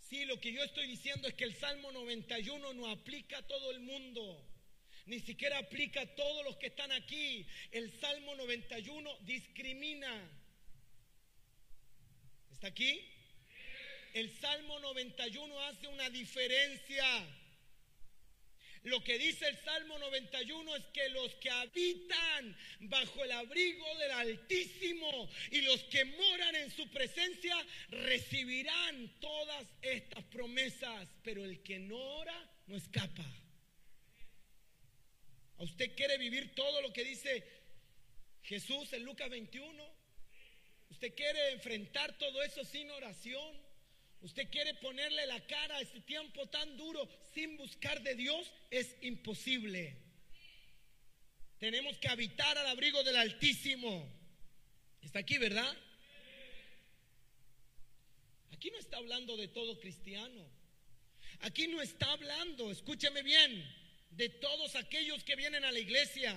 Sí, 0.00 0.24
lo 0.26 0.38
que 0.40 0.52
yo 0.52 0.62
estoy 0.62 0.86
diciendo 0.86 1.28
es 1.28 1.34
que 1.34 1.44
el 1.44 1.56
Salmo 1.56 1.90
91 1.92 2.74
no 2.74 2.88
aplica 2.88 3.38
a 3.38 3.46
todo 3.46 3.70
el 3.70 3.80
mundo. 3.80 4.44
Ni 5.06 5.20
siquiera 5.20 5.58
aplica 5.58 6.00
a 6.00 6.14
todos 6.14 6.44
los 6.44 6.56
que 6.56 6.68
están 6.68 6.90
aquí. 6.92 7.46
El 7.70 7.92
Salmo 8.00 8.34
91 8.36 9.18
discrimina. 9.20 10.30
¿Está 12.52 12.68
aquí? 12.68 13.00
El 14.14 14.30
Salmo 14.38 14.78
91 14.80 15.60
hace 15.62 15.88
una 15.88 16.08
diferencia 16.10 17.04
lo 18.84 19.02
que 19.02 19.18
dice 19.18 19.48
el 19.48 19.58
Salmo 19.60 19.98
91 19.98 20.76
es 20.76 20.84
que 20.92 21.08
los 21.08 21.34
que 21.36 21.50
habitan 21.50 22.56
bajo 22.80 23.24
el 23.24 23.32
abrigo 23.32 23.86
del 23.96 24.10
Altísimo 24.12 25.28
y 25.50 25.62
los 25.62 25.82
que 25.84 26.04
moran 26.04 26.54
en 26.56 26.70
su 26.70 26.88
presencia 26.90 27.56
recibirán 27.88 29.08
todas 29.20 29.66
estas 29.80 30.22
promesas, 30.24 31.08
pero 31.22 31.44
el 31.44 31.62
que 31.62 31.78
no 31.78 31.96
ora 31.96 32.50
no 32.66 32.76
escapa. 32.76 33.24
¿A 35.58 35.62
usted 35.62 35.94
quiere 35.96 36.18
vivir 36.18 36.54
todo 36.54 36.82
lo 36.82 36.92
que 36.92 37.04
dice 37.04 37.42
Jesús 38.42 38.92
en 38.92 39.04
Lucas 39.04 39.30
21? 39.30 39.94
¿Usted 40.90 41.14
quiere 41.14 41.52
enfrentar 41.52 42.18
todo 42.18 42.42
eso 42.42 42.62
sin 42.64 42.90
oración? 42.90 43.63
Usted 44.24 44.48
quiere 44.50 44.72
ponerle 44.76 45.26
la 45.26 45.38
cara 45.46 45.76
a 45.76 45.80
este 45.82 46.00
tiempo 46.00 46.46
tan 46.46 46.78
duro 46.78 47.06
sin 47.34 47.58
buscar 47.58 48.02
de 48.02 48.14
Dios, 48.14 48.50
es 48.70 48.96
imposible. 49.02 49.98
Tenemos 51.58 51.98
que 51.98 52.08
habitar 52.08 52.56
al 52.56 52.66
abrigo 52.68 53.02
del 53.02 53.16
Altísimo. 53.16 54.10
Está 55.02 55.18
aquí, 55.18 55.36
¿verdad? 55.36 55.76
Aquí 58.52 58.70
no 58.70 58.78
está 58.78 58.96
hablando 58.96 59.36
de 59.36 59.48
todo 59.48 59.78
cristiano. 59.78 60.42
Aquí 61.40 61.66
no 61.66 61.82
está 61.82 62.10
hablando, 62.10 62.70
escúcheme 62.70 63.22
bien, 63.22 63.62
de 64.12 64.30
todos 64.30 64.74
aquellos 64.74 65.22
que 65.22 65.36
vienen 65.36 65.66
a 65.66 65.72
la 65.72 65.78
iglesia. 65.78 66.34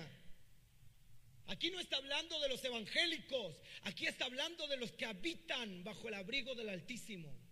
Aquí 1.45 1.71
no 1.71 1.79
está 1.79 1.95
hablando 1.95 2.37
de 2.41 2.49
los 2.49 2.61
evangélicos, 2.65 3.55
aquí 3.83 4.07
está 4.07 4.25
hablando 4.25 4.67
de 4.67 4.75
los 4.75 4.91
que 4.91 5.05
habitan 5.05 5.85
bajo 5.85 6.09
el 6.09 6.15
abrigo 6.15 6.53
del 6.53 6.67
Altísimo. 6.67 7.46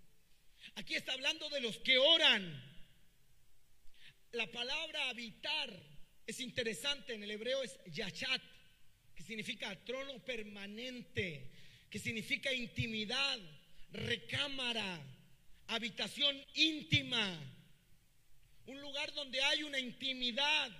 Aquí 0.75 0.95
está 0.95 1.13
hablando 1.13 1.49
de 1.49 1.61
los 1.61 1.77
que 1.77 1.97
oran. 1.97 2.63
La 4.33 4.47
palabra 4.47 5.09
habitar 5.09 5.69
es 6.27 6.39
interesante. 6.41 7.13
En 7.13 7.23
el 7.23 7.31
hebreo 7.31 7.63
es 7.63 7.79
yachat, 7.85 8.41
que 9.15 9.23
significa 9.23 9.73
trono 9.85 10.19
permanente, 10.23 11.49
que 11.89 11.99
significa 11.99 12.51
intimidad, 12.51 13.39
recámara, 13.91 15.01
habitación 15.67 16.43
íntima. 16.55 17.39
Un 18.67 18.81
lugar 18.81 19.13
donde 19.13 19.41
hay 19.41 19.63
una 19.63 19.79
intimidad. 19.79 20.71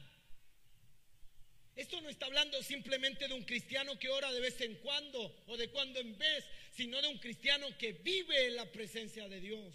Esto 1.76 2.02
no 2.02 2.10
está 2.10 2.26
hablando 2.26 2.62
simplemente 2.64 3.28
de 3.28 3.34
un 3.34 3.44
cristiano 3.44 3.98
que 4.00 4.10
ora 4.10 4.32
de 4.32 4.40
vez 4.42 4.60
en 4.62 4.76
cuando 4.76 5.44
o 5.48 5.58
de 5.58 5.70
cuando 5.70 6.00
en 6.00 6.18
vez, 6.18 6.46
sino 6.76 7.02
de 7.02 7.08
un 7.08 7.18
cristiano 7.20 7.68
que 7.78 7.94
vive 7.94 8.48
en 8.48 8.56
la 8.56 8.66
presencia 8.72 9.30
de 9.30 9.40
Dios. 9.40 9.74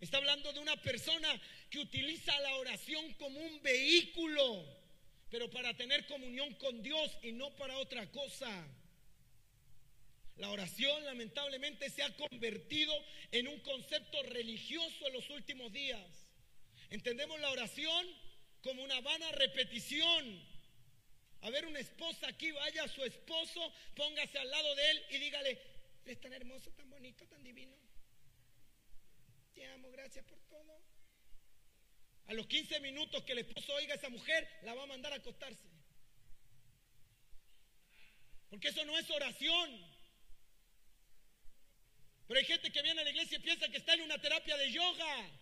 Está 0.00 0.18
hablando 0.18 0.52
de 0.52 0.60
una 0.60 0.80
persona 0.80 1.28
que 1.68 1.80
utiliza 1.80 2.38
la 2.40 2.56
oración 2.56 3.12
como 3.14 3.40
un 3.40 3.60
vehículo, 3.60 4.64
pero 5.30 5.50
para 5.50 5.74
tener 5.76 6.06
comunión 6.06 6.54
con 6.54 6.82
Dios 6.82 7.18
y 7.22 7.32
no 7.32 7.50
para 7.56 7.76
otra 7.78 8.10
cosa. 8.10 8.66
La 10.36 10.50
oración 10.50 11.04
lamentablemente 11.04 11.90
se 11.90 12.02
ha 12.02 12.16
convertido 12.16 12.94
en 13.32 13.48
un 13.48 13.58
concepto 13.60 14.22
religioso 14.22 15.06
en 15.08 15.12
los 15.12 15.28
últimos 15.28 15.72
días. 15.72 16.28
Entendemos 16.88 17.38
la 17.40 17.50
oración 17.50 18.06
como 18.62 18.82
una 18.82 19.00
vana 19.00 19.32
repetición 19.32 20.50
a 21.42 21.50
ver 21.50 21.66
una 21.66 21.78
esposa 21.78 22.28
aquí, 22.28 22.50
vaya 22.52 22.84
a 22.84 22.88
su 22.88 23.02
esposo, 23.02 23.72
póngase 23.94 24.38
al 24.38 24.50
lado 24.50 24.74
de 24.74 24.90
él 24.90 25.02
y 25.10 25.18
dígale, 25.18 25.58
es 26.12 26.20
tan 26.20 26.32
hermoso, 26.32 26.70
tan 26.72 26.88
bonito, 26.90 27.26
tan 27.26 27.42
divino. 27.42 27.76
Te 29.54 29.66
amo, 29.66 29.90
gracias 29.90 30.24
por 30.24 30.38
todo. 30.48 30.80
A 32.26 32.34
los 32.34 32.46
15 32.46 32.80
minutos 32.80 33.22
que 33.24 33.32
el 33.32 33.38
esposo 33.38 33.74
oiga 33.74 33.94
a 33.94 33.96
esa 33.96 34.08
mujer, 34.08 34.48
la 34.62 34.74
va 34.74 34.84
a 34.84 34.86
mandar 34.86 35.12
a 35.12 35.16
acostarse. 35.16 35.68
Porque 38.48 38.68
eso 38.68 38.84
no 38.84 38.98
es 38.98 39.08
oración. 39.10 40.00
Pero 42.26 42.38
hay 42.38 42.46
gente 42.46 42.70
que 42.70 42.82
viene 42.82 43.00
a 43.00 43.04
la 43.04 43.10
iglesia 43.10 43.38
y 43.38 43.42
piensa 43.42 43.68
que 43.68 43.78
está 43.78 43.94
en 43.94 44.02
una 44.02 44.20
terapia 44.20 44.56
de 44.56 44.70
yoga. 44.70 45.39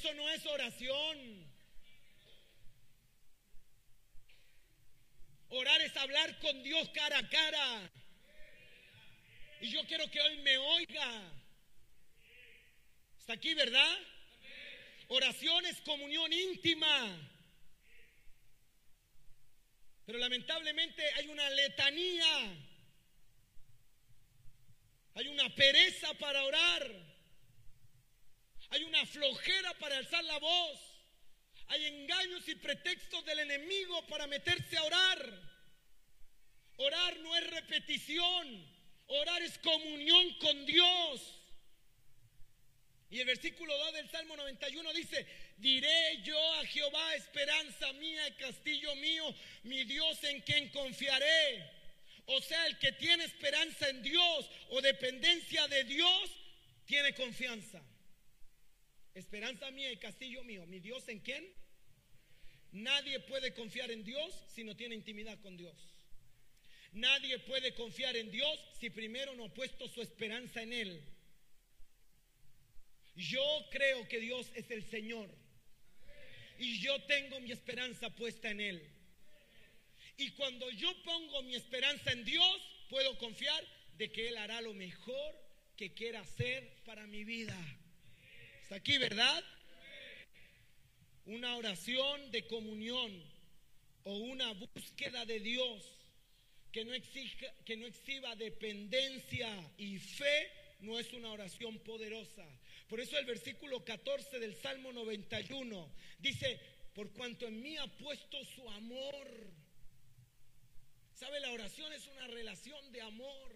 Eso 0.00 0.14
no 0.14 0.30
es 0.30 0.46
oración. 0.46 1.46
Orar 5.50 5.78
es 5.82 5.94
hablar 5.94 6.38
con 6.38 6.62
Dios 6.62 6.88
cara 6.94 7.18
a 7.18 7.28
cara. 7.28 7.90
Y 9.60 9.70
yo 9.70 9.84
quiero 9.86 10.10
que 10.10 10.18
hoy 10.22 10.38
me 10.38 10.56
oiga. 10.56 11.32
¿Está 13.18 13.34
aquí, 13.34 13.52
verdad? 13.52 13.98
Oración 15.08 15.66
es 15.66 15.78
comunión 15.82 16.32
íntima. 16.32 17.30
Pero 20.06 20.18
lamentablemente 20.18 21.04
hay 21.16 21.28
una 21.28 21.50
letanía. 21.50 22.56
Hay 25.16 25.28
una 25.28 25.54
pereza 25.54 26.14
para 26.14 26.42
orar. 26.44 27.09
Hay 28.70 28.84
una 28.84 29.04
flojera 29.06 29.74
para 29.74 29.96
alzar 29.96 30.24
la 30.24 30.38
voz. 30.38 30.80
Hay 31.68 31.84
engaños 31.86 32.48
y 32.48 32.54
pretextos 32.56 33.24
del 33.24 33.40
enemigo 33.40 34.06
para 34.06 34.26
meterse 34.26 34.76
a 34.76 34.82
orar. 34.84 35.50
Orar 36.76 37.18
no 37.18 37.36
es 37.36 37.50
repetición, 37.50 38.66
orar 39.06 39.42
es 39.42 39.58
comunión 39.58 40.34
con 40.38 40.66
Dios. 40.66 41.36
Y 43.10 43.18
el 43.18 43.26
versículo 43.26 43.76
2 43.76 43.92
del 43.94 44.10
Salmo 44.10 44.36
91 44.36 44.92
dice, 44.92 45.26
diré 45.58 46.22
yo 46.22 46.54
a 46.54 46.66
Jehová, 46.66 47.14
esperanza 47.16 47.92
mía 47.94 48.26
y 48.28 48.32
castillo 48.32 48.94
mío, 48.96 49.34
mi 49.64 49.84
Dios 49.84 50.22
en 50.24 50.40
quien 50.42 50.68
confiaré. 50.70 51.70
O 52.26 52.40
sea, 52.40 52.66
el 52.66 52.78
que 52.78 52.92
tiene 52.92 53.24
esperanza 53.24 53.88
en 53.88 54.02
Dios 54.02 54.48
o 54.70 54.80
dependencia 54.80 55.66
de 55.66 55.84
Dios, 55.84 56.30
tiene 56.86 57.12
confianza. 57.14 57.82
Esperanza 59.14 59.70
mía 59.70 59.90
y 59.92 59.96
castillo 59.96 60.44
mío, 60.44 60.66
mi 60.66 60.80
Dios 60.80 61.08
en 61.08 61.20
quién? 61.20 61.44
Nadie 62.72 63.18
puede 63.20 63.52
confiar 63.52 63.90
en 63.90 64.04
Dios 64.04 64.32
si 64.54 64.62
no 64.62 64.76
tiene 64.76 64.94
intimidad 64.94 65.40
con 65.40 65.56
Dios. 65.56 65.76
Nadie 66.92 67.38
puede 67.40 67.74
confiar 67.74 68.16
en 68.16 68.30
Dios 68.30 68.60
si 68.78 68.90
primero 68.90 69.34
no 69.34 69.46
ha 69.46 69.54
puesto 69.54 69.88
su 69.88 70.02
esperanza 70.02 70.62
en 70.62 70.72
Él. 70.72 71.04
Yo 73.16 73.66
creo 73.70 74.08
que 74.08 74.20
Dios 74.20 74.50
es 74.54 74.70
el 74.70 74.88
Señor. 74.88 75.28
Y 76.58 76.80
yo 76.80 77.00
tengo 77.04 77.40
mi 77.40 77.52
esperanza 77.52 78.10
puesta 78.10 78.50
en 78.50 78.60
Él. 78.60 78.82
Y 80.16 80.30
cuando 80.32 80.70
yo 80.70 80.92
pongo 81.02 81.42
mi 81.42 81.54
esperanza 81.54 82.12
en 82.12 82.24
Dios, 82.24 82.60
puedo 82.88 83.16
confiar 83.18 83.64
de 83.96 84.10
que 84.12 84.28
Él 84.28 84.36
hará 84.36 84.60
lo 84.60 84.74
mejor 84.74 85.34
que 85.76 85.94
quiera 85.94 86.20
hacer 86.20 86.82
para 86.84 87.06
mi 87.06 87.24
vida. 87.24 87.56
¿Está 88.70 88.78
aquí, 88.78 88.98
verdad? 88.98 89.44
Una 91.26 91.56
oración 91.56 92.30
de 92.30 92.46
comunión 92.46 93.10
o 94.04 94.16
una 94.16 94.52
búsqueda 94.52 95.24
de 95.24 95.40
Dios 95.40 95.82
que 96.70 96.84
no, 96.84 96.94
exija, 96.94 97.52
que 97.64 97.76
no 97.76 97.84
exhiba 97.86 98.36
dependencia 98.36 99.50
y 99.76 99.98
fe 99.98 100.52
no 100.82 101.00
es 101.00 101.12
una 101.14 101.32
oración 101.32 101.80
poderosa. 101.80 102.46
Por 102.88 103.00
eso 103.00 103.18
el 103.18 103.24
versículo 103.24 103.84
14 103.84 104.38
del 104.38 104.54
Salmo 104.54 104.92
91 104.92 105.92
dice, 106.20 106.60
por 106.94 107.12
cuanto 107.12 107.48
en 107.48 107.60
mí 107.60 107.76
ha 107.76 107.88
puesto 107.88 108.44
su 108.44 108.70
amor. 108.70 109.50
¿Sabe? 111.14 111.40
La 111.40 111.50
oración 111.50 111.92
es 111.92 112.06
una 112.06 112.28
relación 112.28 112.92
de 112.92 113.02
amor. 113.02 113.52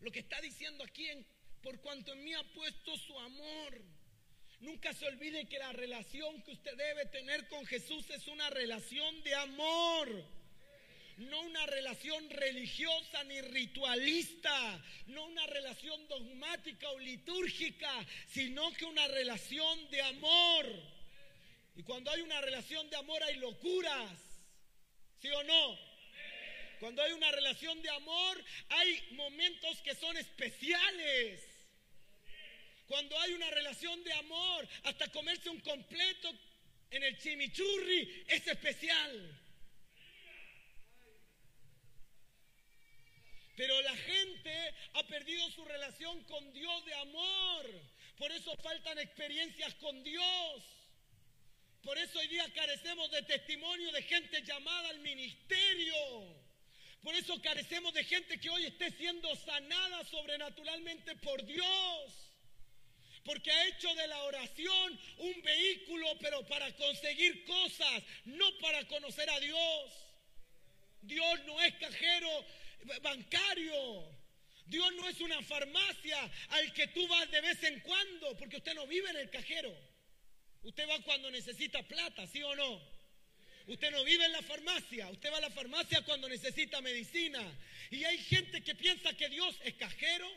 Lo 0.00 0.10
que 0.10 0.18
está 0.18 0.40
diciendo 0.40 0.82
aquí, 0.82 1.08
en, 1.10 1.24
por 1.62 1.80
cuanto 1.80 2.12
en 2.12 2.24
mí 2.24 2.34
ha 2.34 2.42
puesto 2.54 2.96
su 2.98 3.18
amor. 3.18 3.82
Nunca 4.60 4.92
se 4.92 5.06
olvide 5.06 5.48
que 5.48 5.58
la 5.58 5.72
relación 5.72 6.42
que 6.42 6.52
usted 6.52 6.76
debe 6.76 7.06
tener 7.06 7.48
con 7.48 7.66
Jesús 7.66 8.08
es 8.10 8.28
una 8.28 8.48
relación 8.50 9.22
de 9.22 9.34
amor 9.34 10.42
no 11.18 11.40
una 11.42 11.66
relación 11.66 12.28
religiosa 12.30 13.24
ni 13.24 13.40
ritualista, 13.40 14.82
no 15.06 15.26
una 15.26 15.46
relación 15.46 16.06
dogmática 16.08 16.90
o 16.90 16.98
litúrgica, 16.98 17.90
sino 18.28 18.72
que 18.72 18.84
una 18.84 19.06
relación 19.08 19.90
de 19.90 20.02
amor. 20.02 20.66
Y 21.76 21.82
cuando 21.82 22.10
hay 22.10 22.20
una 22.22 22.40
relación 22.40 22.88
de 22.90 22.96
amor 22.96 23.22
hay 23.22 23.36
locuras, 23.36 24.18
¿sí 25.20 25.28
o 25.28 25.42
no? 25.44 25.78
Cuando 26.80 27.02
hay 27.02 27.12
una 27.12 27.30
relación 27.30 27.80
de 27.80 27.90
amor 27.90 28.44
hay 28.68 29.00
momentos 29.12 29.80
que 29.82 29.94
son 29.94 30.16
especiales. 30.16 31.51
Cuando 32.86 33.18
hay 33.20 33.32
una 33.32 33.50
relación 33.50 34.02
de 34.04 34.12
amor, 34.12 34.68
hasta 34.84 35.08
comerse 35.08 35.48
un 35.48 35.60
completo 35.60 36.32
en 36.90 37.02
el 37.02 37.18
chimichurri 37.18 38.24
es 38.28 38.46
especial. 38.46 39.38
Pero 43.56 43.80
la 43.82 43.96
gente 43.96 44.74
ha 44.94 45.02
perdido 45.06 45.50
su 45.50 45.64
relación 45.64 46.22
con 46.24 46.52
Dios 46.52 46.84
de 46.84 46.94
amor. 46.94 47.82
Por 48.18 48.32
eso 48.32 48.56
faltan 48.56 48.98
experiencias 48.98 49.74
con 49.74 50.02
Dios. 50.02 50.62
Por 51.82 51.98
eso 51.98 52.18
hoy 52.18 52.28
día 52.28 52.46
carecemos 52.54 53.10
de 53.10 53.22
testimonio 53.22 53.90
de 53.92 54.02
gente 54.02 54.42
llamada 54.42 54.90
al 54.90 55.00
ministerio. 55.00 56.42
Por 57.02 57.14
eso 57.14 57.40
carecemos 57.42 57.92
de 57.92 58.04
gente 58.04 58.38
que 58.38 58.50
hoy 58.50 58.64
esté 58.64 58.90
siendo 58.92 59.34
sanada 59.34 60.04
sobrenaturalmente 60.04 61.16
por 61.16 61.44
Dios. 61.44 62.21
Porque 63.24 63.50
ha 63.50 63.66
hecho 63.68 63.94
de 63.94 64.06
la 64.08 64.22
oración 64.24 65.00
un 65.18 65.42
vehículo, 65.42 66.18
pero 66.20 66.44
para 66.46 66.70
conseguir 66.76 67.44
cosas, 67.44 68.02
no 68.24 68.58
para 68.58 68.84
conocer 68.88 69.28
a 69.30 69.38
Dios. 69.40 69.92
Dios 71.02 71.44
no 71.44 71.60
es 71.62 71.74
cajero 71.74 72.44
bancario. 73.02 74.22
Dios 74.66 74.92
no 74.94 75.08
es 75.08 75.20
una 75.20 75.42
farmacia 75.42 76.30
al 76.48 76.72
que 76.72 76.86
tú 76.88 77.06
vas 77.08 77.30
de 77.30 77.40
vez 77.40 77.62
en 77.64 77.80
cuando, 77.80 78.36
porque 78.36 78.56
usted 78.56 78.74
no 78.74 78.86
vive 78.86 79.10
en 79.10 79.16
el 79.16 79.30
cajero. 79.30 79.76
Usted 80.62 80.88
va 80.88 81.02
cuando 81.02 81.30
necesita 81.30 81.82
plata, 81.82 82.26
¿sí 82.26 82.42
o 82.42 82.54
no? 82.54 82.80
Usted 83.66 83.90
no 83.90 84.02
vive 84.04 84.24
en 84.24 84.32
la 84.32 84.42
farmacia, 84.42 85.08
usted 85.10 85.32
va 85.32 85.38
a 85.38 85.42
la 85.42 85.50
farmacia 85.50 86.02
cuando 86.02 86.28
necesita 86.28 86.80
medicina. 86.80 87.40
Y 87.90 88.04
hay 88.04 88.18
gente 88.18 88.62
que 88.62 88.74
piensa 88.74 89.12
que 89.16 89.28
Dios 89.28 89.54
es 89.64 89.74
cajero, 89.74 90.28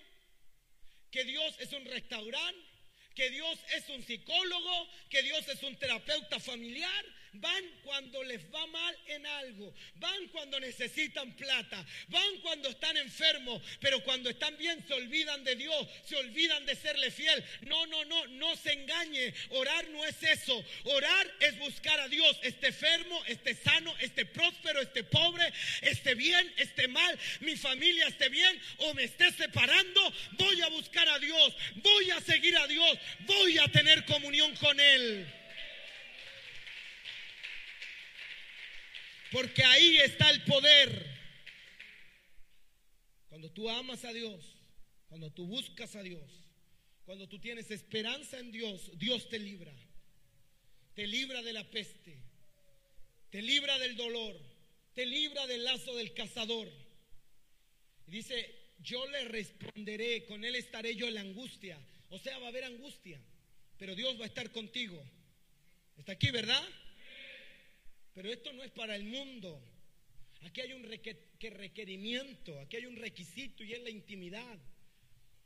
que 1.12 1.24
Dios 1.24 1.56
es 1.60 1.72
un 1.74 1.86
restaurante, 1.86 2.75
que 3.16 3.30
Dios 3.30 3.58
es 3.76 3.90
un 3.90 4.04
psicólogo, 4.04 4.88
que 5.10 5.24
Dios 5.24 5.48
es 5.48 5.64
un 5.64 5.76
terapeuta 5.78 6.40
familiar, 6.40 7.06
Van 7.40 7.64
cuando 7.84 8.24
les 8.24 8.42
va 8.54 8.66
mal 8.68 8.98
en 9.08 9.26
algo. 9.26 9.74
Van 9.96 10.28
cuando 10.28 10.60
necesitan 10.60 11.36
plata. 11.36 11.84
Van 12.10 12.38
cuando 12.42 12.70
están 12.70 12.96
enfermos. 12.98 13.62
Pero 13.80 14.04
cuando 14.04 14.30
están 14.30 14.58
bien 14.58 14.84
se 14.88 14.94
olvidan 14.94 15.44
de 15.44 15.56
Dios. 15.56 15.88
Se 16.06 16.16
olvidan 16.16 16.66
de 16.66 16.76
serle 16.76 17.12
fiel. 17.12 17.44
No, 17.62 17.86
no, 17.88 18.06
no. 18.06 18.28
No 18.28 18.56
se 18.56 18.74
engañe. 18.74 19.34
Orar 19.50 19.88
no 19.90 20.06
es 20.06 20.22
eso. 20.22 20.64
Orar 20.84 21.34
es 21.40 21.58
buscar 21.60 22.00
a 22.00 22.08
Dios. 22.08 22.38
Esté 22.44 22.68
enfermo, 22.76 23.24
esté 23.26 23.56
sano, 23.56 23.96
esté 24.00 24.26
próspero, 24.26 24.82
esté 24.82 25.04
pobre, 25.04 25.52
esté 25.82 26.14
bien, 26.14 26.54
esté 26.58 26.88
mal. 26.88 27.18
Mi 27.40 27.56
familia 27.56 28.08
esté 28.08 28.30
bien 28.30 28.62
o 28.80 28.94
me 28.94 29.06
esté 29.06 29.32
separando. 29.32 30.14
Voy 30.34 30.62
a 30.62 30.68
buscar 30.70 31.08
a 31.08 31.20
Dios. 31.20 31.56
Voy 31.76 32.12
a 32.12 32.20
seguir 32.22 32.58
a 32.58 32.68
Dios. 32.68 32.98
Voy 33.22 33.58
a 33.58 33.68
tener 33.70 34.06
comunión 34.06 34.54
con 34.58 34.80
Él. 34.80 35.26
Porque 39.32 39.64
ahí 39.64 39.98
está 39.98 40.30
el 40.30 40.44
poder. 40.44 41.16
Cuando 43.30 43.52
tú 43.52 43.70
amas 43.70 44.06
a 44.06 44.14
Dios, 44.14 44.56
cuando 45.10 45.32
tú 45.32 45.46
buscas 45.46 45.96
a 45.96 46.04
Dios, 46.04 46.46
cuando 47.06 47.28
tú 47.28 47.40
tienes 47.40 47.70
esperanza 47.70 48.40
en 48.40 48.52
Dios, 48.52 48.92
Dios 48.98 49.30
te 49.30 49.40
libra. 49.40 49.74
Te 50.94 51.06
libra 51.06 51.42
de 51.42 51.52
la 51.52 51.70
peste, 51.70 52.18
te 53.30 53.42
libra 53.42 53.78
del 53.80 53.98
dolor, 53.98 54.40
te 54.94 55.06
libra 55.06 55.46
del 55.46 55.66
lazo 55.66 55.94
del 55.96 56.14
cazador. 56.14 56.72
Y 58.08 58.12
dice, 58.12 58.56
yo 58.80 59.06
le 59.08 59.26
responderé, 59.26 60.26
con 60.26 60.46
él 60.46 60.56
estaré 60.56 60.96
yo 60.96 61.08
en 61.08 61.16
la 61.16 61.22
angustia. 61.22 61.78
O 62.10 62.18
sea, 62.18 62.38
va 62.40 62.46
a 62.46 62.50
haber 62.50 62.64
angustia, 62.64 63.20
pero 63.78 63.94
Dios 63.94 64.18
va 64.18 64.24
a 64.24 64.28
estar 64.28 64.52
contigo. 64.52 65.04
¿Está 65.98 66.14
aquí, 66.14 66.32
verdad? 66.32 66.64
Pero 68.16 68.32
esto 68.32 68.52
no 68.54 68.64
es 68.64 68.72
para 68.72 68.96
el 68.96 69.04
mundo. 69.04 69.62
Aquí 70.42 70.62
hay 70.62 70.72
un 70.72 70.84
requerimiento, 70.84 72.58
aquí 72.62 72.78
hay 72.78 72.86
un 72.86 72.96
requisito 72.96 73.64
y 73.64 73.74
es 73.74 73.84
la 73.84 73.90
intimidad. 73.90 74.58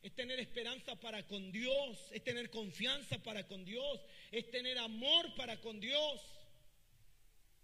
Es 0.03 0.13
tener 0.13 0.39
esperanza 0.39 0.95
para 0.99 1.26
con 1.26 1.51
Dios, 1.51 1.97
es 2.11 2.24
tener 2.24 2.51
confianza 2.51 3.22
para 3.24 3.47
con 3.47 3.65
Dios, 3.65 3.99
es 4.32 4.49
tener 4.51 4.78
amor 4.78 5.34
para 5.36 5.59
con 5.59 5.80
Dios. 5.80 6.22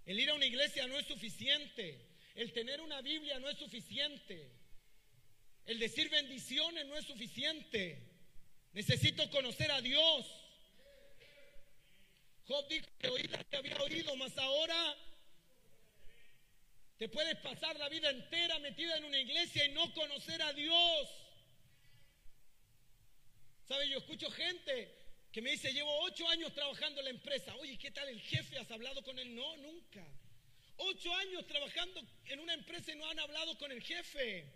El 0.06 0.20
ir 0.20 0.30
a 0.32 0.34
una 0.34 0.48
iglesia 0.48 0.88
no 0.88 0.98
es 0.98 1.06
suficiente, 1.06 2.00
el 2.34 2.52
tener 2.52 2.82
una 2.82 3.02
Biblia 3.02 3.40
no 3.40 3.48
es 3.48 3.58
suficiente, 3.58 4.52
el 5.66 5.78
decir 5.80 6.10
bendiciones 6.10 6.86
no 6.88 6.98
es 6.98 7.06
suficiente. 7.06 8.02
Necesito 8.74 9.30
conocer 9.30 9.72
a 9.72 9.82
Dios. 9.82 10.26
Job 12.48 12.68
dijo 12.68 12.88
que 13.00 13.10
oídas 13.10 13.46
que 13.46 13.58
había 13.58 13.78
oído, 13.82 14.16
mas 14.18 14.38
ahora 14.38 14.96
te 16.98 17.10
puedes 17.10 17.36
pasar 17.38 17.78
la 17.78 17.90
vida 17.90 18.10
entera 18.10 18.60
metida 18.60 18.98
en 18.98 19.06
una 19.06 19.20
iglesia 19.20 19.66
y 19.66 19.72
no 19.72 19.92
conocer 19.94 20.42
a 20.42 20.54
Dios. 20.54 21.10
¿Sabe? 23.68 23.90
Yo 23.90 23.98
escucho 23.98 24.30
gente 24.32 25.06
que 25.32 25.42
me 25.42 25.52
dice, 25.52 25.74
llevo 25.74 25.92
ocho 26.04 26.28
años 26.30 26.54
trabajando 26.54 27.02
en 27.02 27.06
la 27.06 27.12
empresa. 27.12 27.56
Oye, 27.56 27.78
¿qué 27.78 27.92
tal 27.92 28.08
el 28.08 28.22
jefe? 28.22 28.58
¿Has 28.60 28.72
hablado 28.72 29.04
con 29.04 29.18
él? 29.18 29.36
No, 29.36 29.58
nunca. 29.58 30.06
Ocho 30.78 31.14
años 31.16 31.48
trabajando 31.48 32.02
en 32.26 32.40
una 32.40 32.54
empresa 32.54 32.92
y 32.92 32.96
no 32.96 33.10
han 33.10 33.20
hablado 33.20 33.58
con 33.58 33.72
el 33.72 33.82
jefe. 33.82 34.54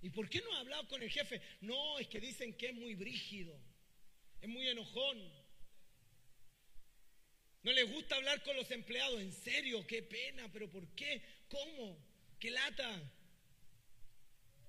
¿Y 0.00 0.10
por 0.10 0.28
qué 0.28 0.40
no 0.40 0.52
ha 0.54 0.60
hablado 0.60 0.88
con 0.88 1.02
el 1.02 1.10
jefe? 1.10 1.40
No, 1.60 1.98
es 1.98 2.08
que 2.08 2.18
dicen 2.18 2.56
que 2.56 2.68
es 2.68 2.74
muy 2.74 2.94
brígido, 2.94 3.58
es 4.40 4.48
muy 4.48 4.66
enojón. 4.68 5.45
No 7.66 7.72
les 7.72 7.90
gusta 7.90 8.14
hablar 8.14 8.44
con 8.44 8.54
los 8.54 8.70
empleados. 8.70 9.20
En 9.20 9.32
serio, 9.32 9.84
qué 9.88 10.00
pena, 10.00 10.48
pero 10.52 10.70
¿por 10.70 10.86
qué? 10.94 11.20
¿Cómo? 11.48 11.98
qué 12.38 12.50
lata. 12.50 13.02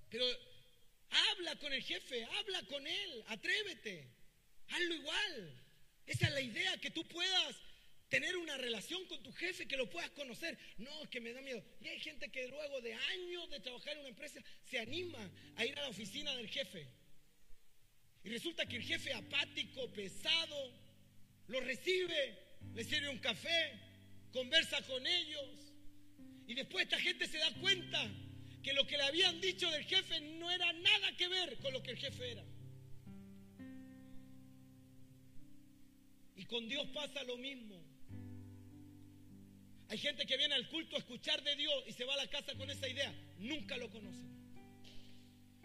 Pero 0.09 0.25
habla 1.31 1.55
con 1.57 1.71
el 1.73 1.83
jefe, 1.83 2.23
habla 2.23 2.63
con 2.63 2.87
él, 2.87 3.23
atrévete, 3.27 4.07
hazlo 4.69 4.95
igual. 4.95 5.63
Esa 6.07 6.25
es 6.27 6.33
la 6.33 6.41
idea, 6.41 6.75
que 6.77 6.89
tú 6.89 7.05
puedas 7.07 7.55
tener 8.09 8.35
una 8.35 8.57
relación 8.57 9.05
con 9.05 9.21
tu 9.21 9.31
jefe, 9.33 9.67
que 9.67 9.77
lo 9.77 9.87
puedas 9.91 10.09
conocer. 10.11 10.57
No, 10.79 11.03
es 11.03 11.09
que 11.11 11.21
me 11.21 11.33
da 11.33 11.41
miedo. 11.41 11.63
Y 11.81 11.89
hay 11.89 11.99
gente 11.99 12.29
que 12.29 12.47
luego 12.47 12.81
de 12.81 12.95
años 12.95 13.47
de 13.51 13.59
trabajar 13.59 13.93
en 13.93 13.99
una 13.99 14.09
empresa 14.09 14.41
se 14.65 14.79
anima 14.79 15.29
a 15.57 15.65
ir 15.65 15.77
a 15.77 15.83
la 15.83 15.89
oficina 15.89 16.33
del 16.35 16.49
jefe. 16.49 16.87
Y 18.23 18.29
resulta 18.29 18.65
que 18.65 18.77
el 18.77 18.83
jefe 18.83 19.13
apático, 19.13 19.91
pesado, 19.91 20.71
lo 21.47 21.59
recibe, 21.61 22.46
le 22.73 22.83
sirve 22.83 23.09
un 23.09 23.19
café, 23.19 23.73
conversa 24.31 24.81
con 24.83 25.05
ellos. 25.05 25.73
Y 26.47 26.53
después 26.53 26.83
esta 26.83 26.99
gente 26.99 27.27
se 27.27 27.37
da 27.37 27.51
cuenta 27.59 28.07
que 28.63 28.73
lo 28.73 28.85
que 28.85 28.97
le 28.97 29.03
habían 29.03 29.39
dicho 29.41 29.69
del 29.71 29.83
jefe 29.83 30.19
no 30.39 30.51
era 30.51 30.71
nada 30.73 31.15
que 31.17 31.27
ver 31.27 31.57
con 31.59 31.73
lo 31.73 31.81
que 31.81 31.91
el 31.91 31.97
jefe 31.97 32.31
era. 32.31 32.45
Y 36.35 36.45
con 36.45 36.67
Dios 36.67 36.85
pasa 36.93 37.23
lo 37.23 37.37
mismo. 37.37 37.81
Hay 39.89 39.97
gente 39.97 40.25
que 40.25 40.37
viene 40.37 40.53
al 40.53 40.67
culto 40.67 40.97
a 40.97 40.99
escuchar 40.99 41.41
de 41.43 41.55
Dios 41.55 41.83
y 41.87 41.93
se 41.93 42.05
va 42.05 42.13
a 42.13 42.17
la 42.17 42.27
casa 42.27 42.53
con 42.55 42.69
esa 42.69 42.87
idea. 42.87 43.13
Nunca 43.39 43.77
lo 43.77 43.89
conocen. 43.89 44.37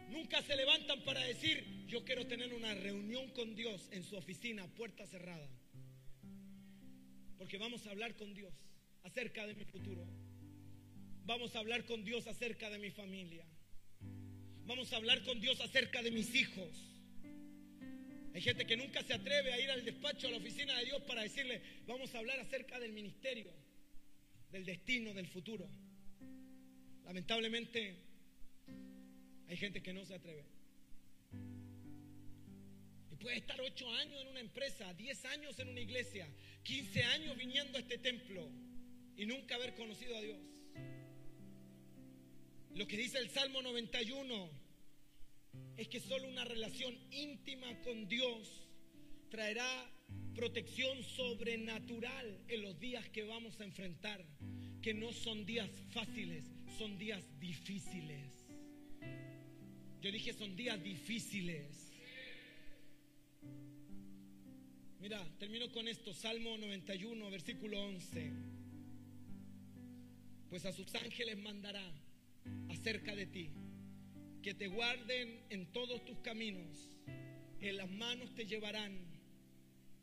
Nunca 0.08 0.42
se 0.42 0.56
levantan 0.56 1.02
para 1.04 1.20
decir, 1.22 1.86
yo 1.86 2.04
quiero 2.04 2.26
tener 2.26 2.52
una 2.54 2.74
reunión 2.74 3.30
con 3.30 3.54
Dios 3.54 3.88
en 3.92 4.04
su 4.04 4.16
oficina, 4.16 4.66
puerta 4.74 5.06
cerrada. 5.06 5.48
Porque 7.42 7.58
vamos 7.58 7.84
a 7.88 7.90
hablar 7.90 8.14
con 8.14 8.32
Dios 8.32 8.54
acerca 9.02 9.44
de 9.44 9.54
mi 9.54 9.64
futuro. 9.64 10.06
Vamos 11.24 11.56
a 11.56 11.58
hablar 11.58 11.84
con 11.86 12.04
Dios 12.04 12.24
acerca 12.28 12.70
de 12.70 12.78
mi 12.78 12.92
familia. 12.92 13.44
Vamos 14.64 14.92
a 14.92 14.96
hablar 14.96 15.24
con 15.24 15.40
Dios 15.40 15.60
acerca 15.60 16.02
de 16.02 16.12
mis 16.12 16.32
hijos. 16.36 16.70
Hay 18.32 18.42
gente 18.42 18.64
que 18.64 18.76
nunca 18.76 19.02
se 19.02 19.14
atreve 19.14 19.52
a 19.52 19.60
ir 19.60 19.68
al 19.72 19.84
despacho, 19.84 20.28
a 20.28 20.30
la 20.30 20.36
oficina 20.36 20.78
de 20.78 20.84
Dios 20.84 21.02
para 21.02 21.22
decirle, 21.22 21.60
vamos 21.84 22.14
a 22.14 22.18
hablar 22.20 22.38
acerca 22.38 22.78
del 22.78 22.92
ministerio, 22.92 23.50
del 24.52 24.64
destino, 24.64 25.12
del 25.12 25.26
futuro. 25.26 25.68
Lamentablemente, 27.06 27.96
hay 29.48 29.56
gente 29.56 29.82
que 29.82 29.92
no 29.92 30.04
se 30.04 30.14
atreve. 30.14 30.44
Puede 33.22 33.36
estar 33.36 33.60
ocho 33.60 33.88
años 33.88 34.20
en 34.20 34.28
una 34.28 34.40
empresa, 34.40 34.92
diez 34.94 35.24
años 35.26 35.56
en 35.60 35.68
una 35.68 35.80
iglesia, 35.80 36.28
quince 36.64 37.04
años 37.04 37.36
viniendo 37.36 37.78
a 37.78 37.80
este 37.80 37.98
templo 37.98 38.50
y 39.16 39.26
nunca 39.26 39.54
haber 39.54 39.76
conocido 39.76 40.16
a 40.16 40.20
Dios. 40.20 40.40
Lo 42.74 42.84
que 42.88 42.96
dice 42.96 43.18
el 43.18 43.30
Salmo 43.30 43.62
91 43.62 44.50
es 45.76 45.86
que 45.86 46.00
solo 46.00 46.26
una 46.26 46.44
relación 46.44 46.98
íntima 47.12 47.80
con 47.82 48.08
Dios 48.08 48.66
traerá 49.30 49.88
protección 50.34 51.04
sobrenatural 51.04 52.44
en 52.48 52.62
los 52.62 52.80
días 52.80 53.08
que 53.10 53.22
vamos 53.22 53.60
a 53.60 53.64
enfrentar, 53.64 54.26
que 54.82 54.94
no 54.94 55.12
son 55.12 55.46
días 55.46 55.70
fáciles, 55.92 56.44
son 56.76 56.98
días 56.98 57.22
difíciles. 57.38 58.48
Yo 60.00 60.10
dije 60.10 60.32
son 60.32 60.56
días 60.56 60.82
difíciles. 60.82 61.81
Mira, 65.02 65.20
termino 65.40 65.68
con 65.72 65.88
esto, 65.88 66.14
Salmo 66.14 66.56
91, 66.56 67.28
versículo 67.28 67.82
11. 67.86 68.30
Pues 70.48 70.64
a 70.64 70.72
sus 70.72 70.94
ángeles 70.94 71.36
mandará 71.38 71.84
acerca 72.68 73.12
de 73.16 73.26
ti, 73.26 73.50
que 74.44 74.54
te 74.54 74.68
guarden 74.68 75.40
en 75.50 75.72
todos 75.72 76.04
tus 76.04 76.20
caminos, 76.20 77.00
en 77.60 77.78
las 77.78 77.90
manos 77.90 78.32
te 78.36 78.46
llevarán 78.46 78.96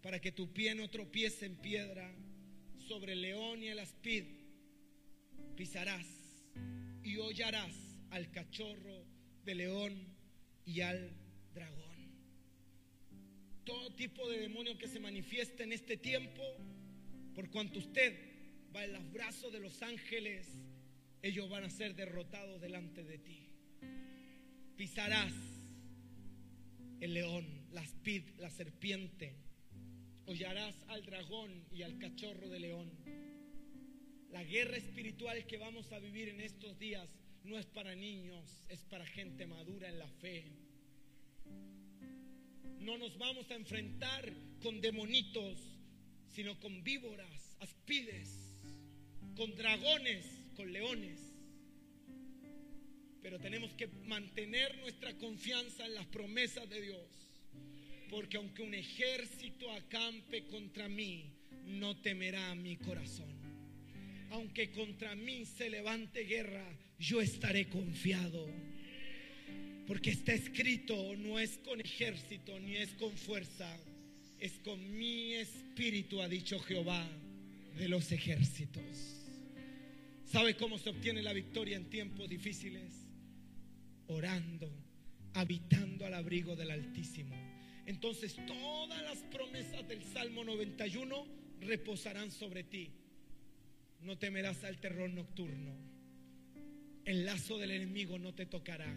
para 0.01 0.19
que 0.19 0.33
tu 0.33 0.51
pie 0.51 0.75
no 0.75 0.89
tropiece 0.89 1.45
en 1.45 1.55
piedra, 1.55 2.13
sobre 2.89 3.13
el 3.13 3.21
león 3.21 3.63
y 3.63 3.69
el 3.69 3.79
aspid 3.79 4.25
pisarás 5.55 6.07
y 7.03 7.15
hollarás 7.15 7.73
al 8.09 8.29
cachorro 8.31 9.05
de 9.45 9.55
león 9.55 10.13
y 10.65 10.81
al 10.81 11.15
dragón. 11.53 11.88
Todo 13.69 13.91
tipo 13.91 14.27
de 14.27 14.39
demonio 14.39 14.79
que 14.79 14.87
se 14.87 14.99
manifiesta 14.99 15.63
en 15.63 15.73
este 15.73 15.95
tiempo, 15.95 16.41
por 17.35 17.51
cuanto 17.51 17.77
usted 17.77 18.17
va 18.75 18.83
en 18.83 18.93
los 18.93 19.11
brazos 19.11 19.53
de 19.53 19.59
los 19.59 19.83
ángeles, 19.83 20.47
ellos 21.21 21.47
van 21.51 21.65
a 21.65 21.69
ser 21.69 21.93
derrotados 21.93 22.59
delante 22.61 23.03
de 23.03 23.19
ti. 23.19 23.47
Pisarás 24.75 25.33
el 26.99 27.13
león, 27.13 27.45
la 27.71 27.81
aspid, 27.81 28.23
la 28.39 28.49
serpiente. 28.49 29.35
Hollarás 30.25 30.75
al 30.87 31.05
dragón 31.05 31.63
y 31.71 31.83
al 31.83 31.99
cachorro 31.99 32.49
de 32.49 32.59
león. 32.59 32.89
La 34.31 34.43
guerra 34.43 34.77
espiritual 34.77 35.45
que 35.45 35.59
vamos 35.59 35.91
a 35.91 35.99
vivir 35.99 36.29
en 36.29 36.41
estos 36.41 36.79
días 36.79 37.07
no 37.43 37.59
es 37.59 37.67
para 37.67 37.93
niños, 37.93 38.65
es 38.67 38.83
para 38.85 39.05
gente 39.05 39.45
madura 39.45 39.89
en 39.89 39.99
la 39.99 40.07
fe. 40.07 40.68
No 42.79 42.97
nos 42.97 43.17
vamos 43.17 43.49
a 43.51 43.55
enfrentar 43.55 44.33
con 44.61 44.81
demonitos, 44.81 45.57
sino 46.33 46.59
con 46.59 46.83
víboras, 46.83 47.57
aspides, 47.59 48.29
con 49.35 49.53
dragones, 49.55 50.25
con 50.55 50.71
leones. 50.71 51.19
Pero 53.21 53.39
tenemos 53.39 53.73
que 53.73 53.87
mantener 53.87 54.77
nuestra 54.79 55.13
confianza 55.17 55.85
en 55.85 55.95
las 55.95 56.05
promesas 56.07 56.69
de 56.69 56.81
Dios. 56.81 57.07
Porque 58.09 58.37
aunque 58.37 58.63
un 58.63 58.73
ejército 58.73 59.71
acampe 59.71 60.45
contra 60.47 60.87
mí, 60.87 61.31
no 61.65 61.97
temerá 61.97 62.55
mi 62.55 62.77
corazón. 62.77 63.37
Aunque 64.31 64.71
contra 64.71 65.15
mí 65.15 65.45
se 65.45 65.69
levante 65.69 66.21
guerra, 66.21 66.65
yo 66.97 67.19
estaré 67.19 67.67
confiado. 67.67 68.47
Porque 69.89 70.11
está 70.11 70.33
escrito, 70.33 71.15
no 71.17 71.39
es 71.39 71.57
con 71.65 71.81
ejército 71.81 72.59
ni 72.59 72.75
es 72.75 72.93
con 72.93 73.11
fuerza, 73.17 73.75
es 74.37 74.51
con 74.59 74.79
mi 74.95 75.33
espíritu, 75.33 76.21
ha 76.21 76.29
dicho 76.29 76.59
Jehová 76.59 77.09
de 77.75 77.89
los 77.89 78.11
ejércitos. 78.11 78.83
¿Sabe 80.25 80.55
cómo 80.55 80.77
se 80.77 80.91
obtiene 80.91 81.23
la 81.23 81.33
victoria 81.33 81.75
en 81.75 81.89
tiempos 81.89 82.29
difíciles? 82.29 83.07
Orando, 84.05 84.71
habitando 85.33 86.05
al 86.05 86.13
abrigo 86.13 86.55
del 86.55 86.69
Altísimo. 86.69 87.35
Entonces 87.87 88.37
todas 88.45 89.01
las 89.01 89.17
promesas 89.31 89.87
del 89.87 90.03
Salmo 90.03 90.43
91 90.43 91.25
reposarán 91.61 92.29
sobre 92.29 92.63
ti. 92.63 92.91
No 94.01 94.19
temerás 94.19 94.63
al 94.65 94.79
terror 94.79 95.09
nocturno. 95.09 95.75
El 97.05 97.25
lazo 97.25 97.57
del 97.57 97.71
enemigo 97.71 98.19
no 98.19 98.35
te 98.35 98.45
tocará. 98.45 98.95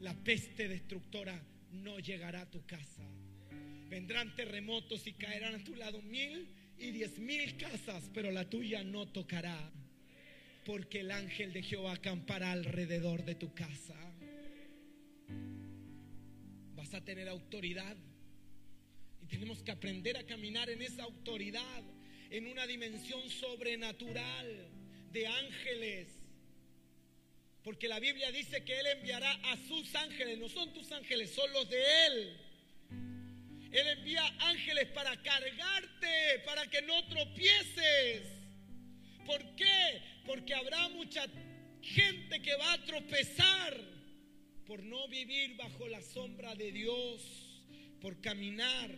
La 0.00 0.14
peste 0.14 0.66
destructora 0.66 1.38
no 1.72 1.98
llegará 1.98 2.42
a 2.42 2.50
tu 2.50 2.64
casa. 2.64 3.02
Vendrán 3.88 4.34
terremotos 4.34 5.06
y 5.06 5.12
caerán 5.12 5.56
a 5.56 5.64
tu 5.64 5.74
lado 5.74 6.00
mil 6.00 6.48
y 6.78 6.90
diez 6.90 7.18
mil 7.18 7.56
casas, 7.58 8.10
pero 8.14 8.30
la 8.30 8.48
tuya 8.48 8.82
no 8.82 9.06
tocará. 9.08 9.70
Porque 10.64 11.00
el 11.00 11.10
ángel 11.10 11.52
de 11.52 11.62
Jehová 11.62 11.94
acampará 11.94 12.52
alrededor 12.52 13.24
de 13.24 13.34
tu 13.34 13.52
casa. 13.52 13.96
Vas 16.74 16.94
a 16.94 17.04
tener 17.04 17.28
autoridad. 17.28 17.96
Y 19.22 19.26
tenemos 19.26 19.62
que 19.62 19.70
aprender 19.70 20.16
a 20.16 20.24
caminar 20.24 20.70
en 20.70 20.80
esa 20.80 21.02
autoridad, 21.02 21.82
en 22.30 22.46
una 22.46 22.66
dimensión 22.66 23.28
sobrenatural 23.28 24.68
de 25.12 25.26
ángeles. 25.26 26.19
Porque 27.62 27.88
la 27.88 28.00
Biblia 28.00 28.32
dice 28.32 28.64
que 28.64 28.80
Él 28.80 28.86
enviará 28.86 29.30
a 29.30 29.56
sus 29.68 29.94
ángeles, 29.94 30.38
no 30.38 30.48
son 30.48 30.72
tus 30.72 30.90
ángeles, 30.92 31.30
son 31.30 31.52
los 31.52 31.68
de 31.68 32.06
Él. 32.06 32.40
Él 33.72 33.86
envía 33.98 34.26
ángeles 34.40 34.88
para 34.88 35.20
cargarte, 35.22 36.40
para 36.44 36.68
que 36.68 36.82
no 36.82 37.06
tropieces. 37.06 38.26
¿Por 39.24 39.54
qué? 39.54 40.02
Porque 40.26 40.54
habrá 40.54 40.88
mucha 40.88 41.26
gente 41.82 42.42
que 42.42 42.56
va 42.56 42.72
a 42.72 42.84
tropezar 42.84 43.80
por 44.66 44.82
no 44.82 45.08
vivir 45.08 45.56
bajo 45.56 45.86
la 45.88 46.02
sombra 46.02 46.54
de 46.54 46.72
Dios, 46.72 47.62
por 48.00 48.20
caminar 48.20 48.90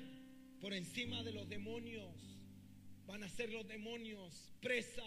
por 0.60 0.72
encima 0.72 1.22
de 1.22 1.32
los 1.32 1.48
demonios. 1.48 2.14
Van 3.06 3.24
a 3.24 3.28
ser 3.28 3.50
los 3.50 3.66
demonios 3.66 4.52
presa. 4.60 5.02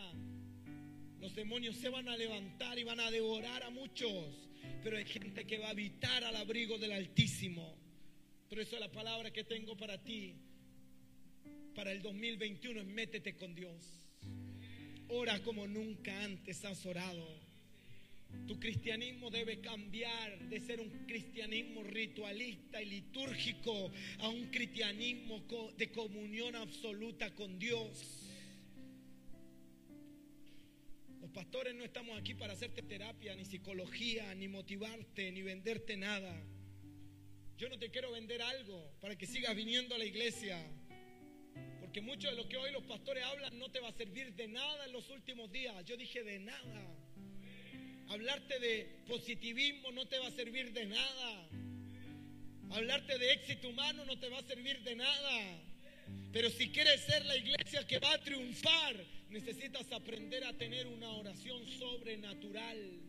Los 1.20 1.36
demonios 1.36 1.76
se 1.78 1.90
van 1.90 2.08
a 2.08 2.18
levantar 2.18 2.78
y 2.78 2.84
van 2.84 3.00
a 3.00 3.12
devorar 3.12 3.64
a 3.64 3.70
muchos. 3.70 4.50
Pero 4.84 4.98
hay 4.98 5.06
gente 5.06 5.46
que 5.46 5.58
va 5.58 5.68
a 5.68 5.72
habitar 5.72 6.24
al 6.24 6.36
abrigo 6.36 6.78
del 6.78 6.92
Altísimo. 6.92 7.76
Por 8.50 8.60
eso 8.60 8.80
la 8.80 8.92
palabra 8.92 9.32
que 9.32 9.44
tengo 9.44 9.76
para 9.76 10.04
ti, 10.04 10.36
para 11.74 11.92
el 11.92 12.02
2021, 12.02 12.82
es 12.82 12.86
métete 12.86 13.36
con 13.36 13.56
Dios. 13.56 14.06
Ora 15.10 15.42
como 15.44 15.68
nunca 15.68 16.24
antes 16.24 16.64
has 16.66 16.86
orado. 16.86 17.46
Tu 18.48 18.60
cristianismo 18.60 19.32
debe 19.32 19.60
cambiar 19.60 20.38
de 20.50 20.60
ser 20.60 20.80
un 20.80 20.90
cristianismo 21.08 21.84
ritualista 21.84 22.82
y 22.82 22.86
litúrgico 22.86 23.92
a 24.20 24.30
un 24.30 24.48
cristianismo 24.48 25.44
de 25.78 25.92
comunión 25.92 26.56
absoluta 26.56 27.34
con 27.34 27.58
Dios. 27.58 28.25
Pastores 31.36 31.76
no 31.76 31.84
estamos 31.84 32.18
aquí 32.18 32.34
para 32.34 32.54
hacerte 32.54 32.82
terapia, 32.82 33.36
ni 33.36 33.44
psicología, 33.44 34.34
ni 34.36 34.48
motivarte, 34.48 35.34
ni 35.34 35.42
venderte 35.42 35.98
nada. 35.98 36.34
Yo 37.58 37.68
no 37.68 37.78
te 37.78 37.90
quiero 37.90 38.10
vender 38.14 38.42
algo 38.42 38.90
para 39.02 39.18
que 39.18 39.28
sigas 39.28 39.54
viniendo 39.54 39.96
a 39.96 39.98
la 39.98 40.06
iglesia. 40.06 40.58
Porque 41.82 42.00
mucho 42.00 42.30
de 42.30 42.36
lo 42.36 42.48
que 42.48 42.56
hoy 42.56 42.72
los 42.72 42.84
pastores 42.84 43.22
hablan 43.26 43.60
no 43.60 43.70
te 43.70 43.82
va 43.82 43.90
a 43.90 43.92
servir 43.92 44.34
de 44.34 44.48
nada 44.48 44.86
en 44.86 44.94
los 44.94 45.10
últimos 45.10 45.52
días. 45.52 45.84
Yo 45.84 45.98
dije 45.98 46.24
de 46.24 46.40
nada. 46.40 46.96
Hablarte 48.08 48.58
de 48.60 49.04
positivismo 49.06 49.92
no 49.92 50.08
te 50.08 50.18
va 50.20 50.28
a 50.28 50.32
servir 50.32 50.72
de 50.72 50.86
nada. 50.86 51.50
Hablarte 52.72 53.18
de 53.18 53.34
éxito 53.34 53.68
humano 53.68 54.06
no 54.06 54.18
te 54.18 54.30
va 54.30 54.40
a 54.40 54.44
servir 54.44 54.82
de 54.84 54.96
nada. 54.96 55.62
Pero 56.32 56.50
si 56.50 56.70
quieres 56.70 57.02
ser 57.02 57.26
la 57.26 57.36
iglesia 57.36 57.86
que 57.86 58.00
va 58.00 58.14
a 58.14 58.22
triunfar, 58.22 59.04
necesitas 59.36 59.92
aprender 59.92 60.46
a 60.46 60.54
tener 60.54 60.88
una 60.88 61.10
oración 61.10 61.66
sobrenatural. 61.66 63.05